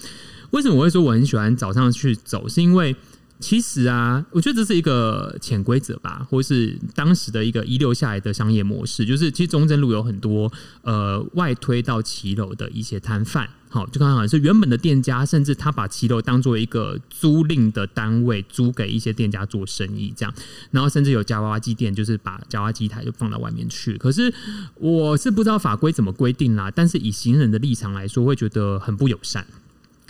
[0.51, 2.49] 为什么我会说我很喜欢早上去走？
[2.49, 2.97] 是因为
[3.39, 10.51] 其实啊，我觉得这是一个潜规则吧，或是当时的一个遗留下来的商业模式，就是其实中正路有很多
[10.83, 13.49] 呃外推到骑楼的一些摊贩。
[13.77, 20.35] 好，就刚好是原本的店家，甚至他把骑楼当做一个租赁的单位，租给一些店家做生意，这样，
[20.71, 23.99] 然后甚至有夹娃娃机店，就是把夹娃娃机台就放到外面去。
[23.99, 24.33] 可是
[24.77, 29.47] 我是不知道法规怎么规定啦，但是以行人的立场来说，会觉得很不友善。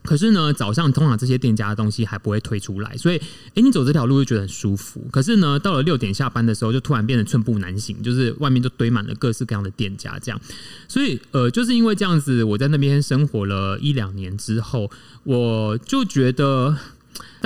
[0.07, 3.19] 可是呢，早上通常这些店家的东西还不会推出来，所以，
[3.55, 5.05] 哎，你走这条路就觉得很舒服。
[5.13, 10.41] 可是呢，到了六点下班的时候，就突然变得寸步难行，就是外面就堆满了各式各样的店家，这样。
[10.89, 14.91] 所以，呃，就是因为这样子，我在那边生活了一两年之后，
[15.25, 16.77] 我就觉得。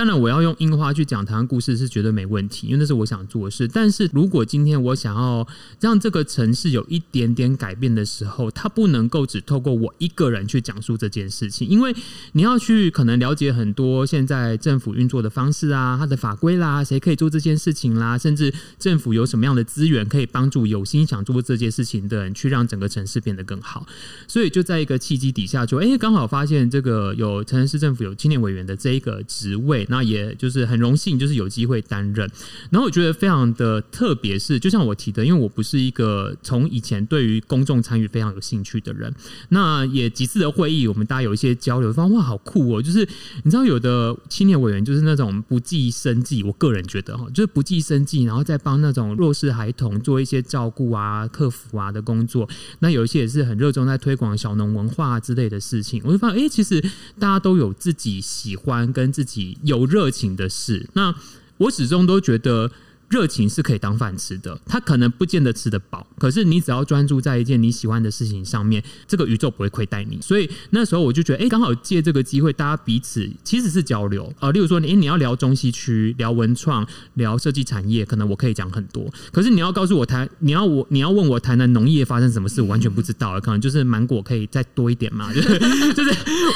[0.00, 3.68] 当然，我要用樱花去讲台湾故事是绝对没问题，因为那是我想做的事。
[3.68, 5.46] 但是如果今天我想要
[5.78, 11.94] 让这个城市有一点点改变的时候，它不能够只透过我一个人去讲述这件事情，因为
[12.32, 23.86] 你要去可能了解很多现在政府运作的方式啊，它的法规啦，谁可以做这件事情啦，甚至政府有什么样的资源可以帮助有心想做这件事情的人去让整个城市变得更好。
[24.26, 29.86] 所以就在一个契机底下，就哎，刚好发现这个有城市政府有青年委员的这一个职位。
[29.90, 32.30] 那也就是很荣幸，就是有机会担任。
[32.70, 39.12] 然后我觉得非常的特别，是就像我提的，因为我不是一个从以前对于公众参与非常有兴趣的人。
[39.48, 42.80] 那也几次的会议，我们大家有一些交流，发现哇，好酷哦！
[42.80, 43.06] 就是
[43.42, 52.48] 你知道，有的青年委员就是那种不计生计，我个人觉得哈，就是不计生计，然后再帮那种弱势孩童做一些照顾啊、客服啊的工作。
[52.78, 56.00] 那有一些也是很热衷在推广小农文化之类的事情。
[56.04, 56.80] 我就发现，哎，其实
[57.18, 59.58] 大家都有自己喜欢跟自己。
[59.70, 61.14] 有热情的事，那
[61.56, 62.70] 我始终都觉得。
[63.10, 70.20] 热情是可以当饭吃的，他可能不见得吃得饱，可是你只要专注在一件你喜欢的事情上面，这个宇宙不会亏待你。
[70.22, 74.52] 所以那时候我就觉得，哎，刚好借这个机会，大家彼此其实是交流啊。
[74.52, 79.12] 例如说，你你要聊中西区，聊文创，聊设计产业，可能我可以讲很多。
[79.32, 83.40] 可是你要告诉我台，你要我你要问我台南农业发生什么事，我完全不知道。
[83.40, 85.58] 可能就是芒果可以再多一点嘛，就 是
[85.94, 86.10] 就是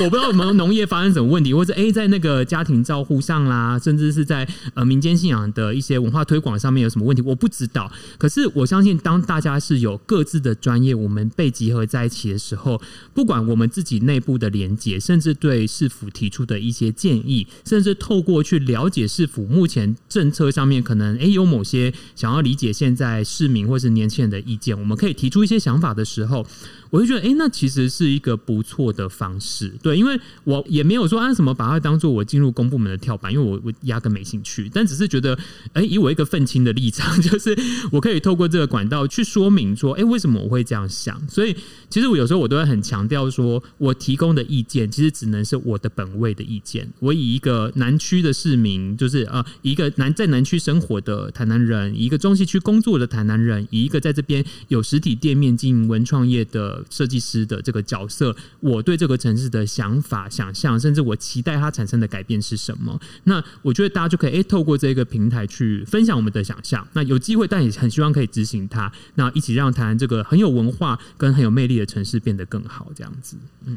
[0.05, 6.44] 我不知道我们农业发生什么问题，或者哎在那个家庭照护上啦，甚至是在呃民间信仰的一些文化推。
[6.45, 7.23] 广上面有什么问题？
[7.23, 7.91] 我不知道。
[8.19, 12.81] 可是我相信，当大家是有各自的专业，我们被集合在一起的时候，
[13.15, 26.47] 不管我们自己内部的连接，甚至对市府提出的一些建议，甚至透过去了解市府目前政策上面可能诶有某些想要理解现在市民或是年轻人的意见，我们可以提出一些想法的时候。
[26.95, 35.37] 我就觉得，哎，那其实是一个不错的方式，对，因为我也没有说按什么把它当做我进入公部门的跳板，因为我我压根没兴趣，但只是觉得，
[35.73, 37.59] 哎，以我一个愤青的立场，就是
[37.91, 41.21] 我可以透过这个管道去说明说，哎，为什么我会这样想？
[41.29, 41.57] 所以
[41.91, 46.89] 其实我有时候我都会很强调说，我提供的意见其实只能是我的本位的意见。
[47.01, 63.01] 我以一个南区的市民，就是呃，一个南在南区生活的台南人，一个中西区工作的台南人，以一个在这边有实体店面经营文创业的设计师的这个角色，我对这个城市的想法、想象，甚至我期待它产生的改变是什么？
[63.25, 66.87] 那我觉得大家就可以诶，透过这个平台去分享我们的想象。
[66.93, 72.91] 那有机会，但也很希望可以执行它，那一起让台湾这个很有文化跟很有魅力的城市变得更好。
[72.95, 73.77] 这样子，嗯。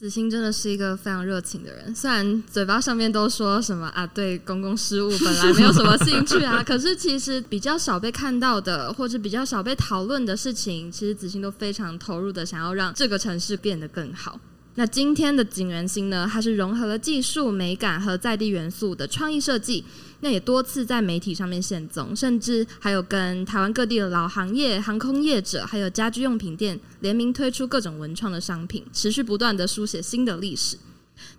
[0.00, 14.40] 子欣真的是一个非常热情的人，虽然嘴巴上面都说什么啊，对公共事务本来没有什么兴趣啊， 可是其实比较少被看到的，或者比较少被讨论的事情，其实子欣都非常投入的，想要让这个城市变得更好。
[14.76, 19.84] 那今天的景元星呢，它是融合了技术、美感和在地元素的创意设计。
[20.20, 30.76] 那也多次在媒体上面现踪，甚至还有跟台湾各地的老行业、航空业者，还有家居用品店联名推出各种文创的商品，持续不断的书写新的历史。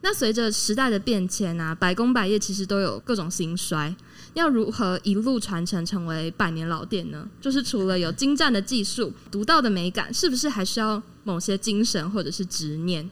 [0.01, 3.95] 那随着时代的变迁啊，百工百业其实都有各种兴衰，
[4.33, 7.27] 要如何一路传承成为百年老店呢？
[7.39, 13.09] 就是除了有精湛的技术、独到的美感，是不是还需要某些精神或者是执念？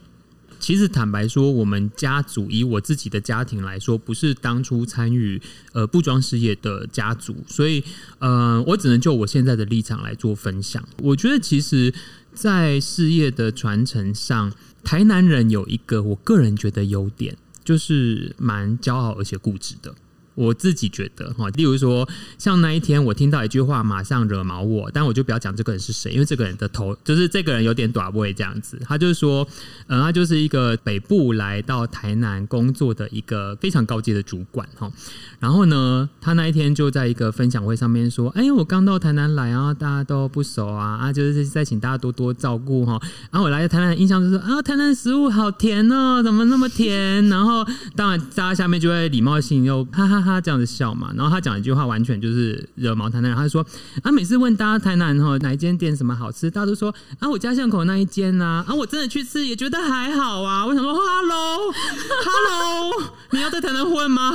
[0.60, 5.40] 其实坦白说，我们家族以我自己的家庭来说，不是当初参与
[5.72, 7.82] 呃布装事业的家族，所以
[8.18, 10.86] 呃，我只能就我现在的立场来做分享。
[10.98, 11.92] 我觉得，其实，
[12.34, 14.52] 在事业的传承上，
[14.84, 19.94] 台南人有一个我个人觉得优点，就是蛮骄傲而且固执的。
[20.34, 22.08] 我自己觉得哈，例如说，
[22.38, 28.80] 像那一天我听到一句话，马上惹毛我，但我就不要讲这个人是谁，因为这个人的头就是这个人有点短位这样子。
[28.84, 29.46] 他就是说，
[29.88, 34.90] 嗯，他就是一个北部来到台南工作的一个非常高阶的主管哈。
[35.38, 43.00] 然后呢，他那一天就在一个分享会上面说：“哎，我刚到台南来啊，大家都不熟啊，啊，就是在请大家多多照顾哈。
[43.30, 47.28] 然后我来台南印象就是啊，台南食物好甜哦，怎么那么甜？
[47.28, 47.66] 然后
[47.96, 53.36] 当然大家下面就会礼貌性又哈哈哈。”他这样子笑嘛，然后他讲一句话，完全就是惹毛台南人。
[53.36, 53.66] 他就说
[54.02, 58.64] ：“啊，每次问大家台南哈哪一间店什么好吃，大家都说啊，我家巷口那一间呐。
[58.66, 60.64] 啊，我真的去吃也觉得还好啊。
[60.64, 62.92] 我想说，Hello，Hello，
[63.30, 64.32] 你要在台南混吗？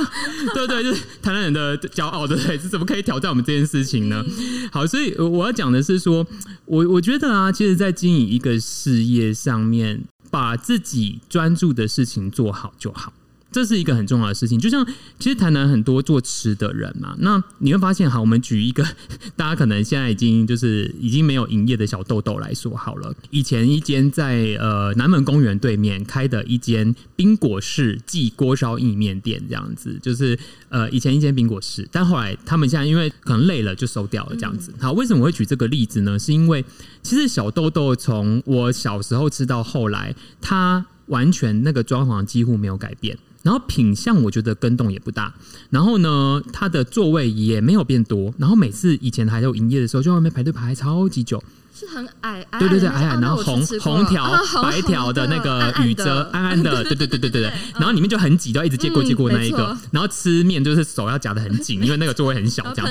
[0.52, 2.58] 对对，就是台南人的骄傲，对不对？
[2.58, 4.22] 是怎么可以挑战我们这件事情呢？
[4.70, 6.26] 好，所以我要讲的是说，
[6.66, 13.12] 我我觉得啊，其实，在经营一个事业上面，把自己专注的事情做好就好。”
[13.56, 14.86] 这是一个很重要的事情，就像
[15.18, 18.86] 其实台南很多做吃的人嘛，那你会发现，好，我们举一个
[19.34, 23.14] 大家可能现在已经就是已经没有营业的小豆豆来说好了。
[23.30, 30.38] 以前一间在呃南门公园对面开的一间冰果式即锅烧意面店，这样子，就是
[30.68, 34.70] 呃以前一间冰果室，但后来他们现在因为可能累了就收掉了这样子。
[34.78, 36.18] 好，为什么会举这个例子呢？
[36.18, 36.62] 是因为
[37.02, 43.16] 其实小豆豆从我小时候吃到后来，它完全那个装潢几乎没有改变。
[43.46, 45.32] 然后品相我觉得跟动也不大，
[45.70, 51.40] 然后呢，它的座位也没有变多，然后每次以前还有营业的时候，就外面排队排超级久，
[51.72, 54.28] 是很矮，矮对对对，矮矮，然后红红条
[54.60, 62.86] 白条的那个雨遮，暗暗的， 对对对对对对，然后里面就很挤，就一直接过接过那一个，然后吃面就是手要夹的很紧，因为那个座位很小，这样。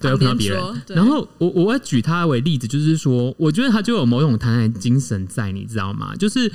[0.00, 0.58] 对喷到别人。
[0.88, 6.16] 然后我我要举他为例子，就是说，我觉得他就有某种谈爱精神在，你知道吗？
[6.16, 6.50] 就是。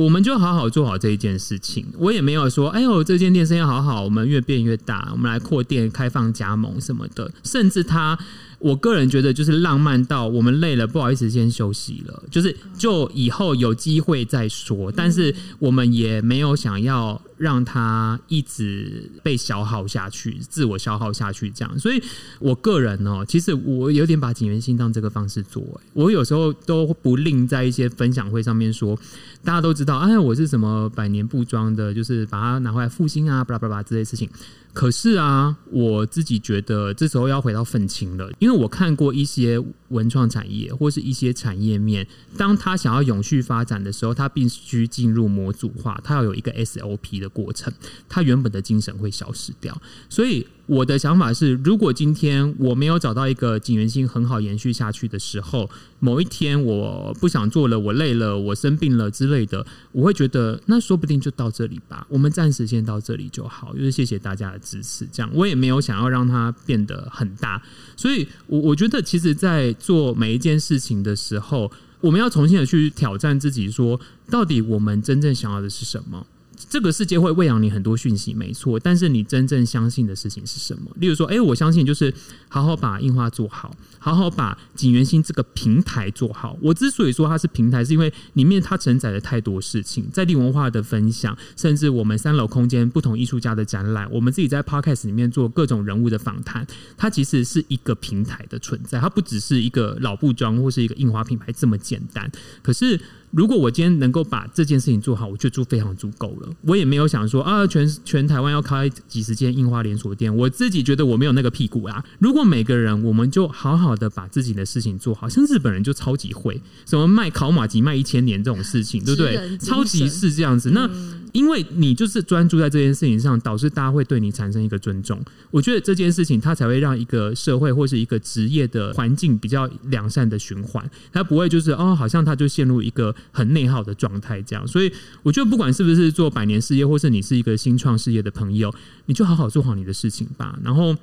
[0.00, 1.86] 我们就好好做好这一件事情。
[1.98, 7.30] 我也没有说，哎呦，这间店生意好好，我们越变越大，我们来扩店、开放加盟什么的。
[7.44, 8.18] 甚至他，
[8.60, 14.92] 我个人觉得就是浪漫到我们累了，不好意思先休息了，就是就以后有机会再说。
[14.92, 17.20] 但是我们也没有想要。
[17.40, 21.78] 让他一直被消耗下去，自我消耗下去，这样。
[21.78, 21.98] 所以
[22.38, 25.64] 我个人哦，其实我有点把景元心当这个方式做。
[25.94, 28.94] 我有时候都不吝在一些分享会上面说，
[29.42, 34.28] 大家都知道，哎，我是什么百年布庄的，就是把它拿回来复兴啊，巴拉巴拉这些事情。
[34.74, 39.58] 可是啊，我自己觉得这时候要回到愤青了，因为我看过一些
[39.88, 42.06] 文创产业或是一些产业面，
[42.36, 47.30] 当他想要永续发展的时候，他必须进入模组化，他要有一个 SOP 的。
[47.30, 47.72] 过程，
[48.08, 55.68] 他原本的精神会消失掉，所以我的想法是，如果今天我没有找到一个景元星很好延续下去的时候，
[55.98, 67.60] 某一天我不想做了，我累了，我生病了之类的，我会觉得那说不定就到这里吧，我们暂时先到这里就好，就是谢谢大家的支持，这样我也没有想要让它变得很大，
[67.96, 71.68] 所以我我觉得其实，在做每一件事情的时候，
[72.00, 74.00] 我们要重新的去挑战自己，说
[74.30, 76.24] 到底我们真正想要的是什么。
[76.68, 78.78] 这个世界会喂养你很多讯息，没错。
[78.78, 80.90] 但是你真正相信的事情是什么？
[80.96, 82.12] 例如说，哎，我相信就是
[82.48, 86.58] 好好把印花做好，好好把景元星这个平台做好。
[86.60, 102.30] 我之所以说它是平台，是因为里面它承载了太多事情，在地文化的分享，甚至我们三楼空间不同艺术家的展览，我们自己在 podcast 里面做各种人物的访谈，它其实是一个平台的存在，它不只是一个老布庄或是一个印花品牌这么简单。
[102.62, 103.00] 可是。
[103.30, 106.48] 如果我今天能够把这件事情做好，我就非常足够了。
[106.62, 112.04] 我也没有想说啊，全全台湾要开几十间印花连锁店，我自己觉得我没有那个屁股啊。
[112.18, 119.58] 如果每个人我们就好好的把自己的事情做好，像日本人就超级会，什么卖烤马吉卖一千年这种事情，对不对？
[119.58, 120.70] 超级是这样子。
[120.70, 120.90] 那
[121.32, 125.20] 因为你就是专注在这件事情上，导致大家会对你产生一个尊重。
[125.50, 133.14] 我觉得这件事情它才会让一个社会或是一个职业的环境比较良善的循环，它不会就是哦，好像它就陷入一个。
[133.32, 138.72] 很内耗的状态，这样，所以我觉得不管是不是做百年事业，或是你是一个新创事业的朋友，
[139.06, 140.58] 你就好好做好你的事情吧。
[140.62, 140.94] 然后，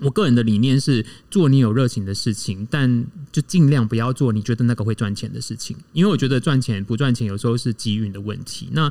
[0.00, 8.68] 我个人的理念是做你有热情的事情，但就尽量不要做你觉得那个会赚钱的事情，因为我觉得赚钱不赚钱有时候是机运的问题。
[8.72, 8.90] 那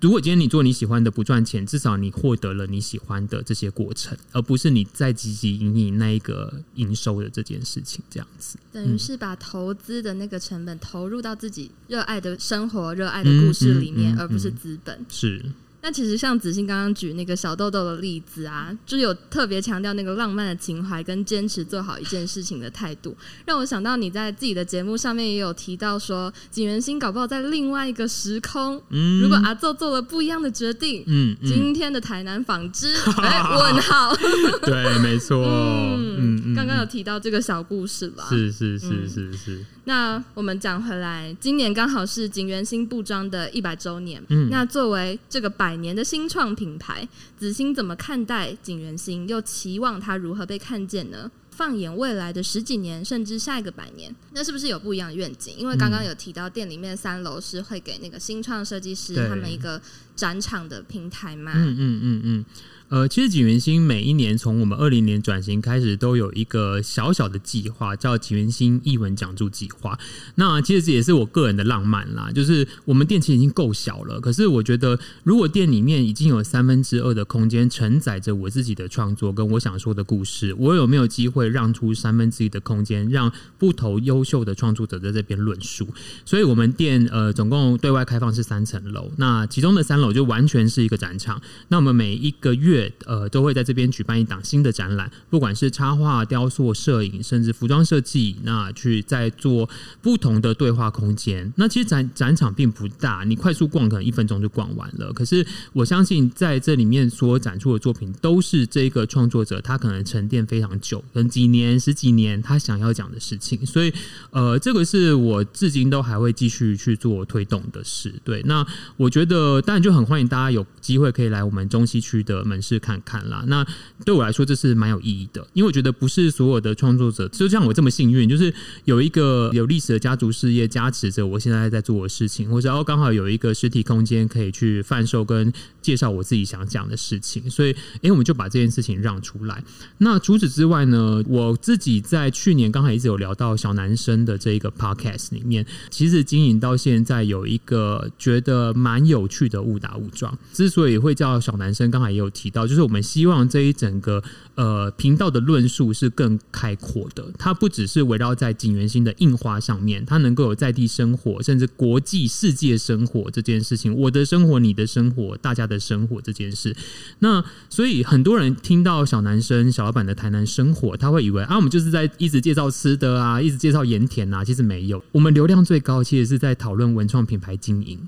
[0.00, 15.04] 如果今天你做你喜欢的不赚钱，至少你获得了你喜欢的这些过程，而不是你在积极营营那一个营收的这件事情，这样子等于是把投资的那个成本投入到自己热爱的生活、热爱的故事里面，而不是资本。
[15.08, 15.44] 是。
[15.80, 23.16] 那其实像子欣刚刚举那个小豆豆的例子啊，就有特别强调那个浪漫的情怀跟坚持做好一件事情的态度，
[23.46, 34.12] 让我想到你在自己的节目上面也有提到说，景元星搞不好在另外一个时空，嗯，如果阿奏做了不一样的决定，嗯，今天的台南纺织， 哎，问号，
[34.66, 38.26] 对，没错，嗯，刚刚有提到这个小故事吧？
[38.28, 39.64] 是是是是是。
[39.88, 47.08] 那我们讲回来，今年刚好是景元新布庄的一百周年，嗯，那作为这个百年的新创品牌，
[47.38, 49.26] 子欣怎么看待景元新？
[49.26, 51.30] 又期望它如何被看见呢？
[51.50, 55.56] 放眼未来的十几年，甚至下一个百年，那是不是有不一样的愿景？
[55.56, 59.80] 因为刚刚有提到店里面三楼是会给那个新创设计师他们一个
[60.18, 61.52] 展场的平台嘛？
[61.54, 62.44] 嗯嗯嗯嗯。
[62.90, 69.98] 呃，其实景元星每一年从我们二零年转型开始，都有一个小小的计划，叫景元星译文讲座计划。
[70.36, 85.86] 那其实这也是我个人的浪漫啦，就是我们店其实已经够小了，可是我觉得如果店里面已经有三分之二的空间承载着我自己的创作跟我想说的故事，我有没有机会让出三分之一的空间，让不同优秀的创作者在这边论述？
[86.24, 91.40] 所以我们店呃总共对外开放是三层楼，那其中的三楼我就完全是一个展场。
[91.68, 99.68] 那我们每一个月呃，都会在这边举办一档新的展览，不管是插画、雕塑、摄影，甚至服装设计，那去在做
[100.02, 101.52] 不同的对话空间。
[101.56, 105.12] 那其实展展场并不大，你快速逛可能一分钟就逛完了。
[105.12, 113.64] 可是我相信在这里面所展出的作品，都是这个创作者他可能沉淀非常久，可能几年、十几年他想要讲的事情。
[113.66, 113.92] 所以，
[114.30, 118.12] 呃，这个是我至今都还会继续去做推动的事。
[118.24, 122.78] 对，那我觉得当然就很欢迎大家有机会可以来我们中西区的门市。
[122.78, 123.66] 看看啦，那
[124.04, 139.62] 对我来说这是蛮有意义的，因为我觉得不是所有的创作者就像我这么幸运，就是有一个有历史的家族事业加持着我现在在做的事情，或者哦刚好有一个实体空间可以去贩售跟介绍我自己想讲的事情，所以哎我们就把这件事情让出来。
[139.98, 152.66] 那除此之外呢，我自己在去年刚好一直有聊到小男生的这一个 podcast 里面，其实经营到现在有一个觉得蛮有趣的物误打误撞，之所以会叫小男生，刚才也有提到。
[152.66, 154.22] 就是我们希望这一整个
[154.56, 166.74] 呃频道的论述是更开阔的，它不只是围绕在景元星的印花上面，它能够有在地生活，甚至国际世界生活这件事情，我的生活、你的生活、大家的生活这件事。
[167.20, 177.98] 那所以很多人听到小男生、小老板的台南生活，他会以为啊，我们就是在一直介绍吃的啊，一直介绍盐田啊，其实没有，我们流量最高，其实是在讨论文创品牌经营。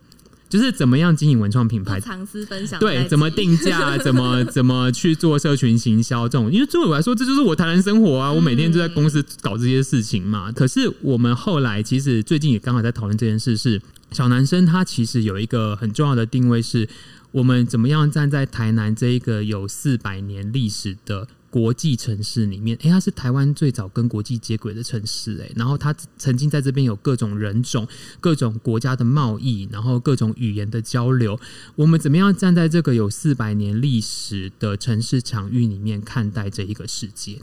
[0.51, 10.51] 就是怎么样经营文创品牌，藏私分享对，怎么定价， 怎么怎么去做社群行销这种，因为对我来说，这就是我台南生活啊，我每天就在公司搞这些事情嘛。
[10.51, 13.81] 可是我们后来其实最近也刚好在讨论这件事，是
[14.11, 16.89] 小男生他其实有一个很重要的定位，是
[17.31, 21.29] 我们怎么样站在台南这一个有四百年历史的。
[21.51, 27.87] 国际城市里面，哎，它是台湾最早跟国际接轨的城市，诶，然后它曾经在这边有各种人种、
[28.21, 31.39] 各种国家的贸易，然后各种语言的交流。
[31.75, 37.41] 我们怎么样站在这个有四百年历史的城市场域里面看待这一个世界？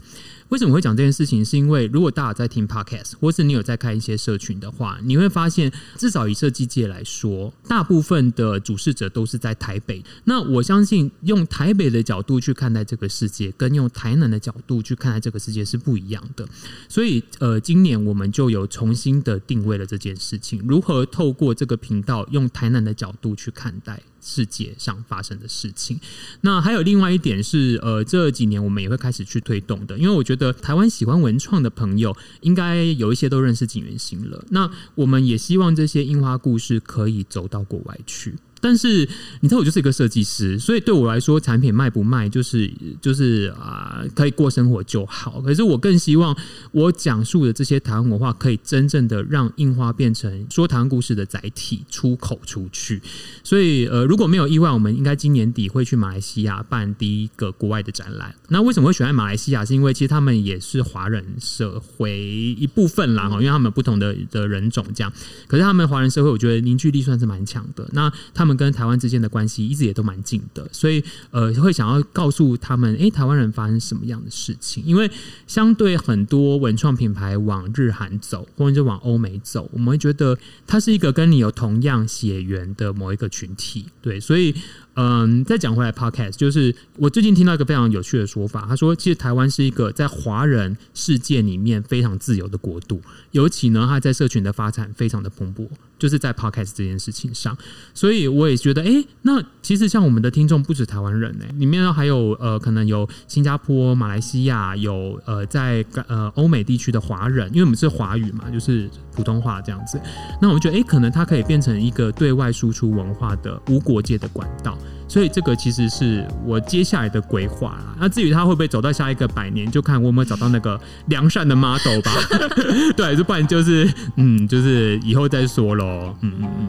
[0.48, 1.44] 为什么会讲这件事情？
[1.44, 10.02] 是因为如果大家在听 podcast，或是你有在看一些社群的话，你会发现，至少以设计界来说，大部分的主事者都是在台北。
[10.24, 16.48] 那我相信，用台北的角度去看待这个世界，跟用台南的角度去看待这个世界是不一样的。
[16.88, 24.00] 所以，呃，今年我们就有重新的定位了这件事情，如何透过这个频道，用台南的角度去看待。
[24.28, 25.98] 世界上发生的事情，
[26.42, 34.44] 那还有另外一点是，呃，这几年我们也会开始去推动的，因为我觉得台湾喜欢文创的朋友，应该有一些都认识景元星了。
[34.50, 38.34] 那我们也希望这些樱花故事可以走到国外去。
[38.60, 39.08] 但是
[39.40, 45.40] 你知道我就是一个设计师，所以对我来说，产品卖不卖就是就是啊，可以过生活就好。
[45.40, 46.36] 可是我更希望
[46.72, 53.00] 我讲述的这些台湾文化，可以真正的让印花变成说台湾故事的载体，出口出去。
[53.44, 58.34] 所以呃，如果没有意外，我们应该今年底会去马来西亚办第一个国外的展览。
[58.48, 59.64] 那为什么会选在马来西亚？
[59.64, 62.18] 是因为其实他们也是华人社会
[62.58, 65.12] 一部分啦，哈，因为他们不同的的人种这样。
[65.46, 67.86] 可是他们华人社会，我觉得凝聚力算是蛮强的。
[67.92, 68.48] 那他们。
[68.48, 74.82] 们跟台湾之间的关系一直也都蛮近的，所以呃会想要告诉他们，哎，台湾人发生什么样的事情？
[74.86, 75.10] 因为
[75.46, 84.54] 相对很多文创品牌往日韩走，或者往欧美走，我们会觉得它是一个跟你有同样血缘的某一个群体，对，所以。
[85.00, 95.68] 嗯，再讲回来，Podcast 就是我最近听到一个非常有趣的说法，他说，其实台湾是一个在华人世界里面非常自由的国度，尤其呢，它在社群的发展非常的蓬勃，
[95.98, 97.56] 就是在 Podcast 这件事情上，
[97.92, 110.00] 所以我也觉得，哎，那其实像我们的听众不止台湾人呢，里面还有呃，可能有新加坡、马来西亚，有呃，在呃欧美地区的华人，因为我们是华语嘛，就是普通话这样子，
[110.40, 114.78] 那我觉得，哎，可能它可以变成一个对外输出文化的无国界的管道。
[115.08, 117.96] 所以这个其实是我接下来的规划啦。
[117.98, 122.12] 那至于他会不会走到下一个百年，就看我有没有找到那个良善的 model 吧。
[122.94, 126.14] 对，就不然就是嗯，就是以后再说喽。
[126.20, 126.68] 嗯嗯嗯。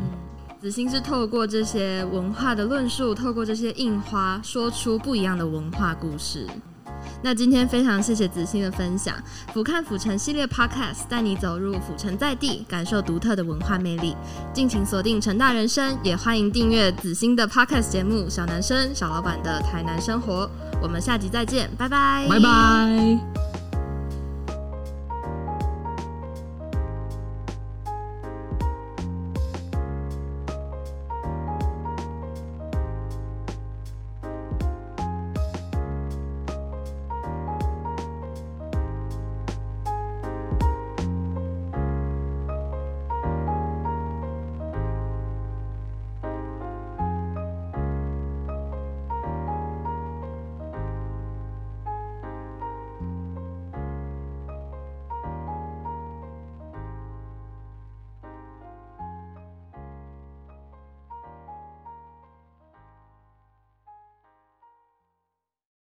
[0.62, 6.46] 子欣是透过这些文化的论述，透过这些印花，说出不一样的文化故事。
[7.22, 9.15] 那今天非常谢谢子欣的分享，
[9.53, 14.15] 俯瞰府城系列 Podcast 带你走入府城在地，感受独特的文化魅力。
[14.53, 20.45] 敬请锁定陈大人生，也欢迎订阅子欣的 Podcast 节目《小男生小老板的台南生活》。
[20.82, 23.49] 我们下集再见，拜拜，拜拜。